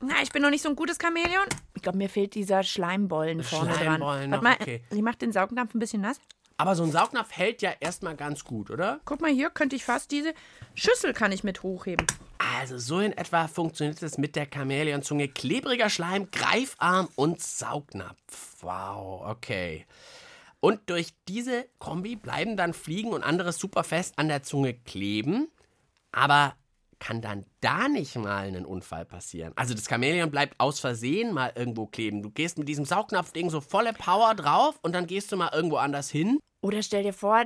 na, 0.00 0.14
ich 0.22 0.30
bin 0.30 0.42
noch 0.42 0.50
nicht 0.50 0.62
so 0.62 0.68
ein 0.68 0.76
gutes 0.76 0.98
Chamäleon. 1.02 1.46
Ich 1.74 1.82
glaube, 1.82 1.98
mir 1.98 2.08
fehlt 2.08 2.36
dieser 2.36 2.62
Schleimbollen 2.62 3.42
vorne 3.42 3.70
dran. 3.72 3.78
Schleimbollen 3.82 4.30
Warte 4.30 4.36
noch, 4.36 4.42
mal, 4.42 4.56
okay. 4.60 4.84
ich 4.90 5.02
mache 5.02 5.16
den 5.16 5.32
Saugnapf 5.32 5.74
ein 5.74 5.80
bisschen 5.80 6.02
nass. 6.02 6.20
Aber 6.56 6.76
so 6.76 6.84
ein 6.84 6.92
Saugnapf 6.92 7.32
hält 7.32 7.62
ja 7.62 7.72
erstmal 7.80 8.14
ganz 8.14 8.44
gut, 8.44 8.70
oder? 8.70 9.00
Guck 9.04 9.20
mal, 9.20 9.30
hier 9.30 9.50
könnte 9.50 9.74
ich 9.74 9.84
fast 9.84 10.10
diese 10.12 10.34
Schüssel 10.74 11.12
kann 11.12 11.32
ich 11.32 11.42
mit 11.42 11.62
hochheben. 11.62 12.06
Also 12.38 12.78
so 12.78 13.00
in 13.00 13.12
etwa 13.12 13.48
funktioniert 13.48 14.02
es 14.02 14.18
mit 14.18 14.36
der 14.36 14.46
Chamäleonzunge. 14.46 15.28
Klebriger 15.28 15.90
Schleim, 15.90 16.30
Greifarm 16.30 17.08
und 17.16 17.42
Saugnapf. 17.42 18.56
Wow, 18.60 19.28
okay. 19.28 19.86
Und 20.60 20.88
durch 20.88 21.08
diese 21.28 21.66
Kombi 21.78 22.16
bleiben 22.16 22.56
dann 22.56 22.72
Fliegen 22.72 23.12
und 23.12 23.22
anderes 23.22 23.58
super 23.58 23.84
fest 23.84 24.14
an 24.18 24.28
der 24.28 24.42
Zunge 24.42 24.74
kleben. 24.74 25.48
Aber 26.12 26.54
kann 27.04 27.20
dann 27.20 27.44
da 27.60 27.88
nicht 27.88 28.16
mal 28.16 28.46
ein 28.46 28.64
Unfall 28.64 29.04
passieren? 29.04 29.52
Also 29.56 29.74
das 29.74 29.84
Chamäleon 29.88 30.30
bleibt 30.30 30.58
aus 30.58 30.80
Versehen 30.80 31.34
mal 31.34 31.52
irgendwo 31.54 31.86
kleben. 31.86 32.22
Du 32.22 32.30
gehst 32.30 32.56
mit 32.56 32.66
diesem 32.66 32.86
Saugnapfding 32.86 33.50
so 33.50 33.60
volle 33.60 33.92
Power 33.92 34.34
drauf 34.34 34.78
und 34.80 34.94
dann 34.94 35.06
gehst 35.06 35.30
du 35.30 35.36
mal 35.36 35.50
irgendwo 35.52 35.76
anders 35.76 36.08
hin. 36.08 36.38
Oder 36.62 36.82
stell 36.82 37.02
dir 37.02 37.12
vor, 37.12 37.44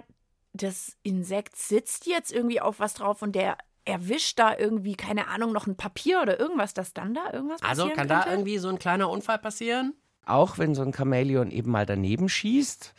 das 0.52 0.96
Insekt 1.02 1.56
sitzt 1.56 2.06
jetzt 2.06 2.30
irgendwie 2.32 2.60
auf 2.60 2.78
was 2.78 2.94
drauf 2.94 3.20
und 3.20 3.34
der 3.34 3.58
erwischt 3.84 4.38
da 4.38 4.56
irgendwie, 4.56 4.94
keine 4.94 5.26
Ahnung, 5.26 5.52
noch 5.52 5.66
ein 5.66 5.76
Papier 5.76 6.20
oder 6.22 6.38
irgendwas, 6.38 6.72
dass 6.72 6.92
dann 6.92 7.14
da 7.14 7.32
irgendwas 7.32 7.60
Also 7.62 7.82
passieren 7.82 7.96
kann 7.96 8.08
könnte? 8.08 8.24
da 8.26 8.30
irgendwie 8.30 8.58
so 8.58 8.68
ein 8.68 8.78
kleiner 8.78 9.10
Unfall 9.10 9.38
passieren? 9.38 9.94
Auch 10.24 10.58
wenn 10.58 10.76
so 10.76 10.82
ein 10.82 10.94
Chamäleon 10.94 11.50
eben 11.50 11.72
mal 11.72 11.86
daneben 11.86 12.28
schießt, 12.28 12.94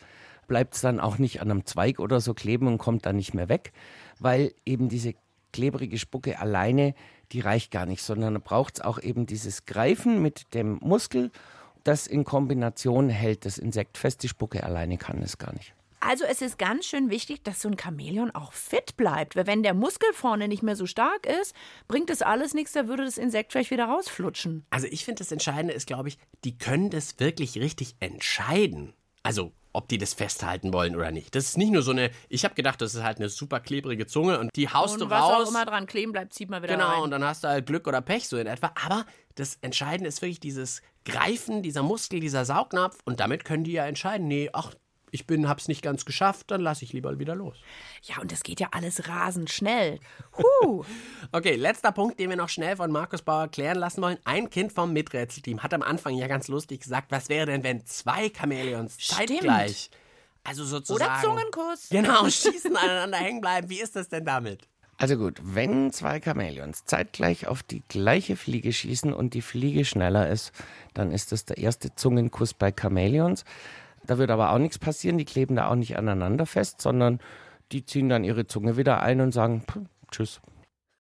bleibt 0.48 0.74
es 0.76 0.82
dann 0.82 1.00
auch 1.00 1.20
nicht 1.20 1.42
an 1.42 1.52
einem 1.52 1.66
Zweig 1.66 2.00
oder 2.00 2.20
so 2.20 2.34
kleben 2.34 2.68
und 2.68 2.80
kommt 2.80 3.06
dann 3.06 3.16
nicht 3.16 3.34
mehr 3.34 3.48
weg, 3.48 3.72
weil 4.20 4.54
eben 4.66 4.90
diese 4.90 5.14
klebrige 5.52 5.98
Spucke 5.98 6.40
alleine, 6.40 6.94
die 7.32 7.42
reicht 7.42 7.72
gar 7.72 7.86
nicht, 7.86 8.02
sondern 8.02 8.34
da 8.34 8.40
braucht 8.44 8.76
es 8.76 8.82
auch 8.82 9.00
eben 9.02 9.26
dieses 9.26 9.66
Greifen 9.66 10.22
mit 10.22 10.54
dem 10.54 10.80
Muskel, 10.82 11.32
das 11.84 12.08
in 12.08 12.24
Kombination 12.24 13.10
hält 13.10 13.46
das 13.46 13.58
Insekt 13.58 13.98
fest. 13.98 14.24
Die 14.24 14.28
Spucke 14.28 14.64
alleine 14.64 14.98
kann 14.98 15.22
es 15.22 15.38
gar 15.38 15.54
nicht. 15.54 15.74
Also 16.02 16.24
es 16.24 16.42
ist 16.42 16.58
ganz 16.58 16.86
schön 16.86 17.10
wichtig, 17.10 17.44
dass 17.44 17.62
so 17.62 17.70
ein 17.70 17.78
Chamäleon 17.78 18.32
auch 18.32 18.54
fit 18.54 18.96
bleibt. 18.96 19.36
Weil 19.36 19.48
wenn 19.48 19.64
der 19.64 19.74
Muskel 19.74 20.12
vorne 20.14 20.48
nicht 20.48 20.64
mehr 20.64 20.76
so 20.76 20.86
stark 20.86 21.26
ist, 21.26 21.54
bringt 21.88 22.10
das 22.10 22.22
alles 22.22 22.54
nichts, 22.54 22.72
da 22.72 22.88
würde 22.88 23.04
das 23.04 23.18
Insekt 23.18 23.52
vielleicht 23.52 23.72
wieder 23.72 23.86
rausflutschen. 23.86 24.66
Also 24.70 24.88
ich 24.88 25.04
finde, 25.04 25.20
das 25.20 25.32
Entscheidende 25.32 25.74
ist, 25.74 25.88
glaube 25.88 26.08
ich, 26.08 26.18
die 26.46 26.58
können 26.58 26.90
das 26.90 27.20
wirklich 27.20 27.58
richtig 27.58 27.96
entscheiden. 28.00 28.94
Also 29.24 29.52
ob 29.74 29.88
die 29.88 29.98
das 29.98 30.14
festhalten 30.14 30.74
wollen 30.74 30.96
oder 30.96 31.12
nicht. 31.12 31.36
Das 31.36 31.46
ist 31.46 31.58
nicht 31.58 31.72
nur 31.72 31.82
so 31.84 31.92
eine, 31.92 32.10
ich 32.28 32.44
habe 32.44 32.56
gedacht, 32.56 32.82
das 32.82 32.96
ist 32.96 33.04
halt 33.04 33.18
eine 33.20 33.30
super 33.30 33.60
klebrige 33.60 34.08
Zunge 34.08 34.40
und 34.40 34.50
die 34.56 34.68
haust 34.70 34.96
und 34.96 35.02
du 35.02 35.10
was 35.10 35.22
raus. 35.22 35.48
auch 35.48 35.50
immer 35.52 35.66
dran 35.66 35.86
kleben 35.86 36.12
bleibt, 36.12 36.34
zieht 36.34 36.50
man 36.50 36.64
wieder 36.64 36.74
Genau, 36.74 36.90
rein. 36.90 37.02
und 37.02 37.12
dann 37.12 37.24
hast 37.24 37.44
du 37.44 37.48
halt 37.50 37.66
Glück 37.68 37.88
oder 37.88 38.02
Pech 38.02 38.28
so 38.28 38.38
in 38.38 38.48
etwa. 38.48 38.72
Aber 38.84 39.06
das 39.36 39.58
Entscheidende 39.62 40.08
ist 40.08 40.22
wirklich 40.22 40.40
dieses 40.40 40.82
Greifen, 41.06 41.62
dieser 41.64 41.84
Muskel, 41.84 42.20
dieser 42.20 42.46
Saugnapf. 42.46 42.98
Und 43.06 43.20
damit 43.20 43.46
können 43.46 43.64
die 43.64 43.72
ja 43.74 43.86
entscheiden, 43.86 44.28
nee, 44.28 44.50
ach, 44.54 44.74
ich 45.12 45.28
bin, 45.28 45.48
hab's 45.50 45.68
nicht 45.68 45.82
ganz 45.82 46.06
geschafft, 46.06 46.52
dann 46.52 46.62
lasse 46.62 46.86
ich 46.86 46.94
lieber 46.94 47.20
wieder 47.20 47.36
los. 47.36 47.58
Ja, 48.04 48.20
und 48.22 48.32
das 48.32 48.44
geht 48.44 48.60
ja 48.60 48.70
alles 48.72 49.08
rasend 49.08 49.50
schnell. 49.50 50.00
Huh. 50.38 50.84
Okay, 51.32 51.56
letzter 51.56 51.92
Punkt, 51.92 52.20
den 52.20 52.30
wir 52.30 52.38
noch 52.38 52.50
schnell 52.50 52.76
von 52.76 52.92
Markus 52.92 53.22
Bauer 53.22 53.50
klären 53.50 53.78
lassen 53.78 54.02
wollen. 54.02 54.18
Ein 54.24 54.50
Kind 54.50 54.74
vom 54.74 54.94
Miträtselteam 54.94 55.62
hat 55.62 55.74
am 55.74 55.84
Anfang 55.84 56.16
ja 56.16 56.28
ganz 56.28 56.48
lustig 56.48 56.82
gesagt, 56.82 57.12
was 57.12 57.30
wäre 57.30 57.46
denn, 57.46 57.64
wenn 57.64 57.86
zwei 57.86 58.30
Chamäleons 58.30 58.96
Stimmt. 59.00 59.30
zeitgleich, 59.30 59.92
also 60.44 60.66
sozusagen... 60.66 61.12
Oder 61.12 61.22
Zungenkuss. 61.22 61.90
Genau, 61.90 62.24
schießen, 62.30 62.76
aneinander 62.76 63.18
hängen 63.18 63.42
bleiben. 63.42 63.70
Wie 63.70 63.80
ist 63.80 63.96
das 63.96 64.10
denn 64.10 64.26
damit? 64.26 64.68
Also 65.00 65.16
gut, 65.16 65.40
wenn 65.42 65.94
zwei 65.94 66.20
Chamäleons 66.20 66.84
zeitgleich 66.84 67.48
auf 67.48 67.64
die 67.64 67.84
gleiche 67.88 68.36
Fliege 68.36 68.74
schießen 68.74 69.14
und 69.14 69.34
die 69.34 69.42
Fliege 69.42 69.86
schneller 69.86 70.28
ist, 70.30 70.52
dann 70.94 71.14
ist 71.14 71.32
das 71.32 71.46
der 71.46 71.58
erste 71.58 71.96
Zungenkuss 71.96 72.54
bei 72.54 72.74
Chamäleons. 72.78 73.46
Da 74.10 74.18
wird 74.18 74.32
aber 74.32 74.52
auch 74.52 74.58
nichts 74.58 74.80
passieren, 74.80 75.20
die 75.20 75.26
kleben 75.26 75.56
da 75.56 75.70
auch 75.70 75.76
nicht 75.76 75.96
aneinander 75.96 76.48
fest, 76.48 76.82
sondern 76.82 77.20
die 77.72 77.86
ziehen 77.86 78.10
dann 78.10 78.24
ihre 78.24 78.48
Zunge 78.48 78.76
wieder 78.76 79.04
ein 79.04 79.22
und 79.22 79.32
sagen 79.32 79.64
"Puh, 79.68 79.86
Tschüss. 80.10 80.42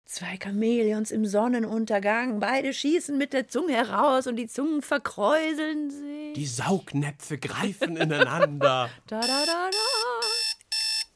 Zwei 0.06 0.36
Chamäleons 0.42 1.12
im 1.12 1.24
Sonnenuntergang, 1.24 2.40
beide 2.40 2.72
schießen 2.72 3.16
mit 3.16 3.32
der 3.32 3.46
Zunge 3.46 3.74
heraus 3.74 4.26
und 4.26 4.34
die 4.34 4.48
Zungen 4.48 4.82
verkräuseln 4.82 5.92
sich. 5.92 6.32
Die 6.34 6.46
Saugnäpfe 6.46 7.38
greifen 7.38 7.96
ineinander. 7.96 8.90
Da, 9.06 9.20
da, 9.20 9.46
da, 9.46 9.70
da. 9.70 9.78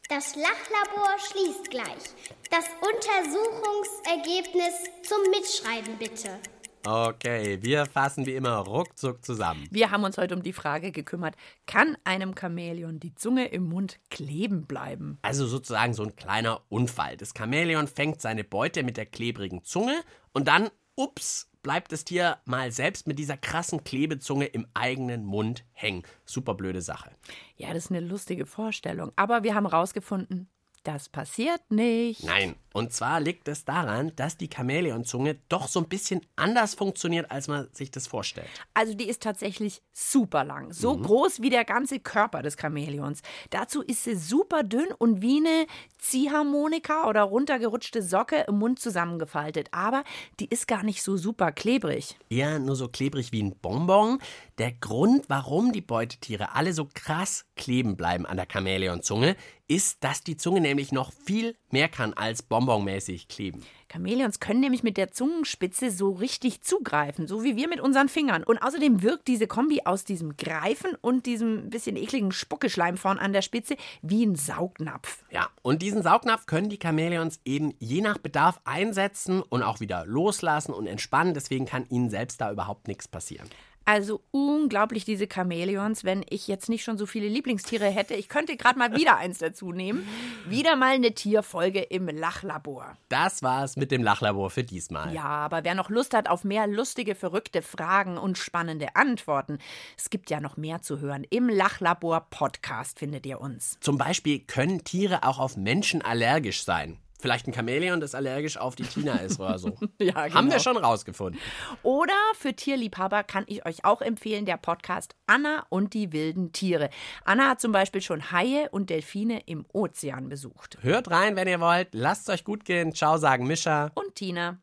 Das 0.09 0.37
Lachlabor 0.37 1.11
schließt 1.29 1.71
gleich. 1.71 2.15
Das 2.53 2.67
Untersuchungsergebnis 2.83 4.75
zum 5.03 5.19
Mitschreiben 5.33 5.99
bitte. 5.99 6.39
Okay, 6.87 7.63
wir 7.63 7.87
fassen 7.87 8.27
wie 8.27 8.35
immer 8.35 8.59
ruckzuck 8.59 9.25
zusammen. 9.25 9.67
Wir 9.71 9.91
haben 9.91 10.05
uns 10.05 10.19
heute 10.19 10.37
um 10.37 10.43
die 10.43 10.53
Frage 10.53 10.93
gekümmert, 10.93 11.35
kann 11.67 11.97
einem 12.05 12.35
Chamäleon 12.39 13.01
die 13.01 13.15
Zunge 13.15 13.47
im 13.47 13.65
Mund 13.65 14.01
kleben 14.11 14.67
bleiben? 14.67 15.19
Also 15.23 15.47
sozusagen 15.47 15.95
so 15.95 16.03
ein 16.03 16.15
kleiner 16.15 16.61
Unfall. 16.69 17.17
Das 17.17 17.33
Chamäleon 17.37 17.89
fängt 17.89 18.21
seine 18.21 18.45
Beute 18.45 18.83
mit 18.83 18.99
der 18.99 19.07
klebrigen 19.07 19.65
Zunge 19.65 19.99
und 20.33 20.47
dann, 20.47 20.69
ups, 20.95 21.49
bleibt 21.63 21.91
das 21.91 22.05
Tier 22.05 22.37
mal 22.45 22.71
selbst 22.71 23.07
mit 23.07 23.19
dieser 23.19 23.39
krassen 23.39 23.83
Klebezunge 23.83 24.45
im 24.45 24.67
eigenen 24.75 25.25
Mund 25.25 25.65
hängen. 25.73 26.03
Super 26.27 26.53
blöde 26.53 26.83
Sache. 26.83 27.11
Ja, 27.57 27.69
das 27.73 27.87
ist 27.87 27.91
eine 27.93 28.01
lustige 28.01 28.45
Vorstellung. 28.45 29.11
Aber 29.17 29.43
wir 29.43 29.55
haben 29.55 29.67
rausgefunden, 29.67 30.51
das 30.83 31.09
passiert 31.09 31.63
nicht. 31.71 32.25
Nein, 32.25 32.57
und 32.75 32.93
zwar 32.93 33.21
liegt 33.21 33.47
es 33.47 33.65
daran, 33.65 34.11
dass 34.17 34.37
die 34.37 34.51
Chamäleonzunge 34.53 35.37
doch 35.49 35.69
so 35.69 35.79
ein 35.79 35.89
bisschen 35.89 36.23
anders 36.35 36.75
funktioniert, 36.75 37.31
als 37.31 37.47
man 37.47 37.69
sich 37.73 37.93
das 37.93 38.09
vorstellt. 38.09 38.49
Also 38.75 38.95
die 38.95 39.09
ist 39.09 39.23
tatsächlich 39.23 39.81
super 39.93 40.43
lang. 40.43 40.73
So 40.73 40.97
groß 40.99 41.41
wie 41.41 41.51
der 41.51 41.65
ganze 41.65 42.01
Körper 42.01 42.43
des 42.43 42.57
Chamäleons. 42.61 43.23
Dazu 43.51 43.81
ist 43.81 44.03
sie 44.03 44.17
super 44.17 44.65
dünn 44.65 44.89
und 44.99 45.23
wie 45.23 45.37
eine 45.37 45.67
Ziehharmonika 45.99 47.09
oder 47.09 47.23
runtergerutschte 47.23 48.03
Socke 48.03 48.45
im 48.49 48.59
Mund 48.59 48.81
zusammengefaltet. 48.81 49.69
Aber 49.71 50.03
die 50.41 50.49
ist 50.49 50.67
gar 50.67 50.83
nicht 50.83 51.05
so 51.05 51.17
super 51.17 51.53
klebrig. 51.53 52.19
Eher 52.29 52.59
nur 52.59 52.75
so 52.75 52.89
klebrig 52.89 53.31
wie 53.31 53.45
ein 53.45 53.55
Bonbon. 53.55 54.19
Der 54.59 54.73
Grund, 54.73 55.29
warum 55.29 55.73
die 55.73 55.81
Beutetiere 55.81 56.57
alle 56.57 56.73
so 56.73 56.89
krass 56.93 57.45
kleben 57.55 57.97
bleiben 57.97 58.27
an 58.27 58.37
der 58.37 58.49
Chamäleonzunge, 58.51 59.37
ist, 59.67 60.05
dass 60.05 60.23
die 60.23 60.37
Zunge 60.37 60.61
nämlich 60.61 60.93
noch 60.93 61.13
viel 61.13 61.57
mehr 61.71 61.89
kann 61.89 62.13
als 62.13 62.43
bonbonmäßig 62.67 63.29
kleben. 63.29 63.63
Chamäleons 63.93 64.41
können 64.41 64.61
nämlich 64.61 64.83
mit 64.83 64.97
der 64.97 65.13
Zungenspitze 65.13 65.91
so 65.91 66.13
richtig 66.13 66.63
zugreifen, 66.63 67.27
so 67.29 67.45
wie 67.45 67.57
wir 67.57 67.69
mit 67.69 67.81
unseren 67.81 68.09
Fingern. 68.09 68.43
Und 68.43 68.59
außerdem 68.59 69.03
wirkt 69.03 69.29
diese 69.29 69.47
Kombi 69.47 69.83
aus 69.85 70.05
diesem 70.05 70.37
Greifen 70.37 70.97
und 71.01 71.27
diesem 71.27 71.71
bisschen 71.71 71.97
ekligen 71.97 72.33
Spuckeschleim 72.33 72.97
vorn 72.97 73.19
an 73.19 73.33
der 73.33 73.43
Spitze 73.43 73.77
wie 74.03 74.25
ein 74.25 74.35
Saugnapf. 74.35 75.23
Ja, 75.31 75.49
und 75.63 75.83
diesen 75.83 76.03
Saugnapf 76.03 76.47
können 76.47 76.71
die 76.71 76.79
Chamäleons 76.83 77.41
eben 77.45 77.75
je 77.79 78.01
nach 78.01 78.19
Bedarf 78.19 78.61
einsetzen 78.65 79.43
und 79.43 79.63
auch 79.63 79.81
wieder 79.81 80.05
loslassen 80.07 80.73
und 80.73 80.87
entspannen. 80.87 81.35
Deswegen 81.35 81.67
kann 81.67 81.87
ihnen 81.89 82.11
selbst 82.11 82.41
da 82.41 82.51
überhaupt 82.51 82.89
nichts 82.89 83.07
passieren. 83.07 83.49
Also 83.85 84.23
unglaublich 84.31 85.05
diese 85.05 85.29
Chamäleons, 85.33 86.05
wenn 86.05 86.25
ich 86.31 86.49
jetzt 86.49 86.69
nicht 86.69 86.85
schon 86.85 86.97
so 86.97 87.07
viele 87.07 87.29
Lieblingstiere 87.29 87.87
hätte. 87.87 88.15
Ich 88.15 88.29
könnte 88.29 88.57
gerade 88.57 88.79
mal 88.79 88.97
wieder 88.97 89.17
eins 89.19 89.39
dazu 89.39 89.73
nehmen. 89.73 90.09
Wieder 90.49 90.77
mal 90.77 90.95
eine 90.95 91.13
Tierfolge 91.13 91.81
im 91.81 92.09
Lachlabor. 92.09 92.97
Das 93.09 93.43
war's 93.43 93.77
mit 93.77 93.91
dem 93.91 94.03
Lachlabor 94.03 94.51
für 94.51 94.65
diesmal. 94.65 95.13
Ja, 95.13 95.25
aber 95.25 95.65
wer 95.65 95.75
noch 95.75 95.91
Lust 95.91 96.15
hat 96.15 96.29
auf 96.29 96.45
mehr 96.45 96.67
lustige, 96.67 97.15
verrückte 97.15 97.61
Fragen 97.63 98.17
und 98.17 98.39
spannende 98.39 98.97
Antworten, 98.97 99.59
es 99.99 100.09
gibt 100.09 100.31
ja 100.31 100.41
noch 100.41 100.57
mehr 100.57 100.81
zu 100.83 101.01
hören. 101.01 101.27
Im 101.29 101.49
Lachlabor 101.49 102.27
Podcast 102.31 102.99
findet 102.99 103.27
ihr 103.27 103.41
uns. 103.41 103.79
Zum 103.81 103.99
Beispiel 103.99 104.41
können 104.41 104.85
Tiere 104.85 105.25
auch 105.25 105.39
auf 105.39 105.57
Menschen 105.57 106.01
allergisch 106.01 106.65
sein. 106.65 106.99
Vielleicht 107.25 107.49
ein 107.49 107.55
Chamäleon, 107.55 108.01
das 108.01 108.15
allergisch 108.15 108.59
auf 108.59 108.75
die 108.75 108.83
Tina 108.83 109.15
ist 109.15 109.41
oder 109.41 109.59
so. 109.59 109.75
Ja, 109.99 110.31
Haben 110.35 110.51
wir 110.51 110.61
schon 110.61 110.77
rausgefunden. 110.77 111.41
Oder 111.83 112.13
für 112.39 112.53
Tierliebhaber 112.53 113.23
kann 113.23 113.45
ich 113.47 113.65
euch 113.65 113.83
auch 113.87 114.03
empfehlen, 114.03 114.45
der 114.45 114.59
Podcast 114.59 115.15
Anna 115.27 115.65
und 115.71 115.95
die 115.95 116.13
wilden 116.13 116.53
Tiere. 116.53 116.91
Anna 117.25 117.49
hat 117.49 117.63
zum 117.63 117.73
Beispiel 117.73 118.03
schon 118.03 118.31
Haie 118.31 118.69
und 118.73 118.91
Delfine 118.91 119.41
im 119.47 119.65
Ozean 119.73 120.29
besucht. 120.29 120.77
Hört 120.83 121.11
rein, 121.11 121.35
wenn 121.35 121.49
ihr 121.49 121.61
wollt. 121.61 121.89
Lasst 121.93 122.29
es 122.29 122.35
euch 122.35 122.45
gut 122.45 122.67
gehen. 122.67 122.95
Ciao, 122.95 123.17
sagen 123.17 123.47
Mischa. 123.47 123.91
Und 123.95 124.15
Tina. 124.17 124.59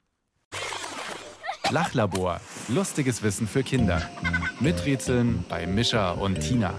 Lachlabor. 1.72 2.40
Lustiges 2.68 3.24
Wissen 3.24 3.48
für 3.48 3.64
Kinder. 3.64 4.08
Miträtseln 4.60 5.44
bei 5.50 5.66
Mischa 5.66 6.12
und 6.12 6.40
Tina. 6.40 6.76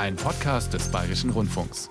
Ein 0.00 0.16
Podcast 0.16 0.74
des 0.74 0.90
Bayerischen 0.90 1.30
Rundfunks. 1.30 1.88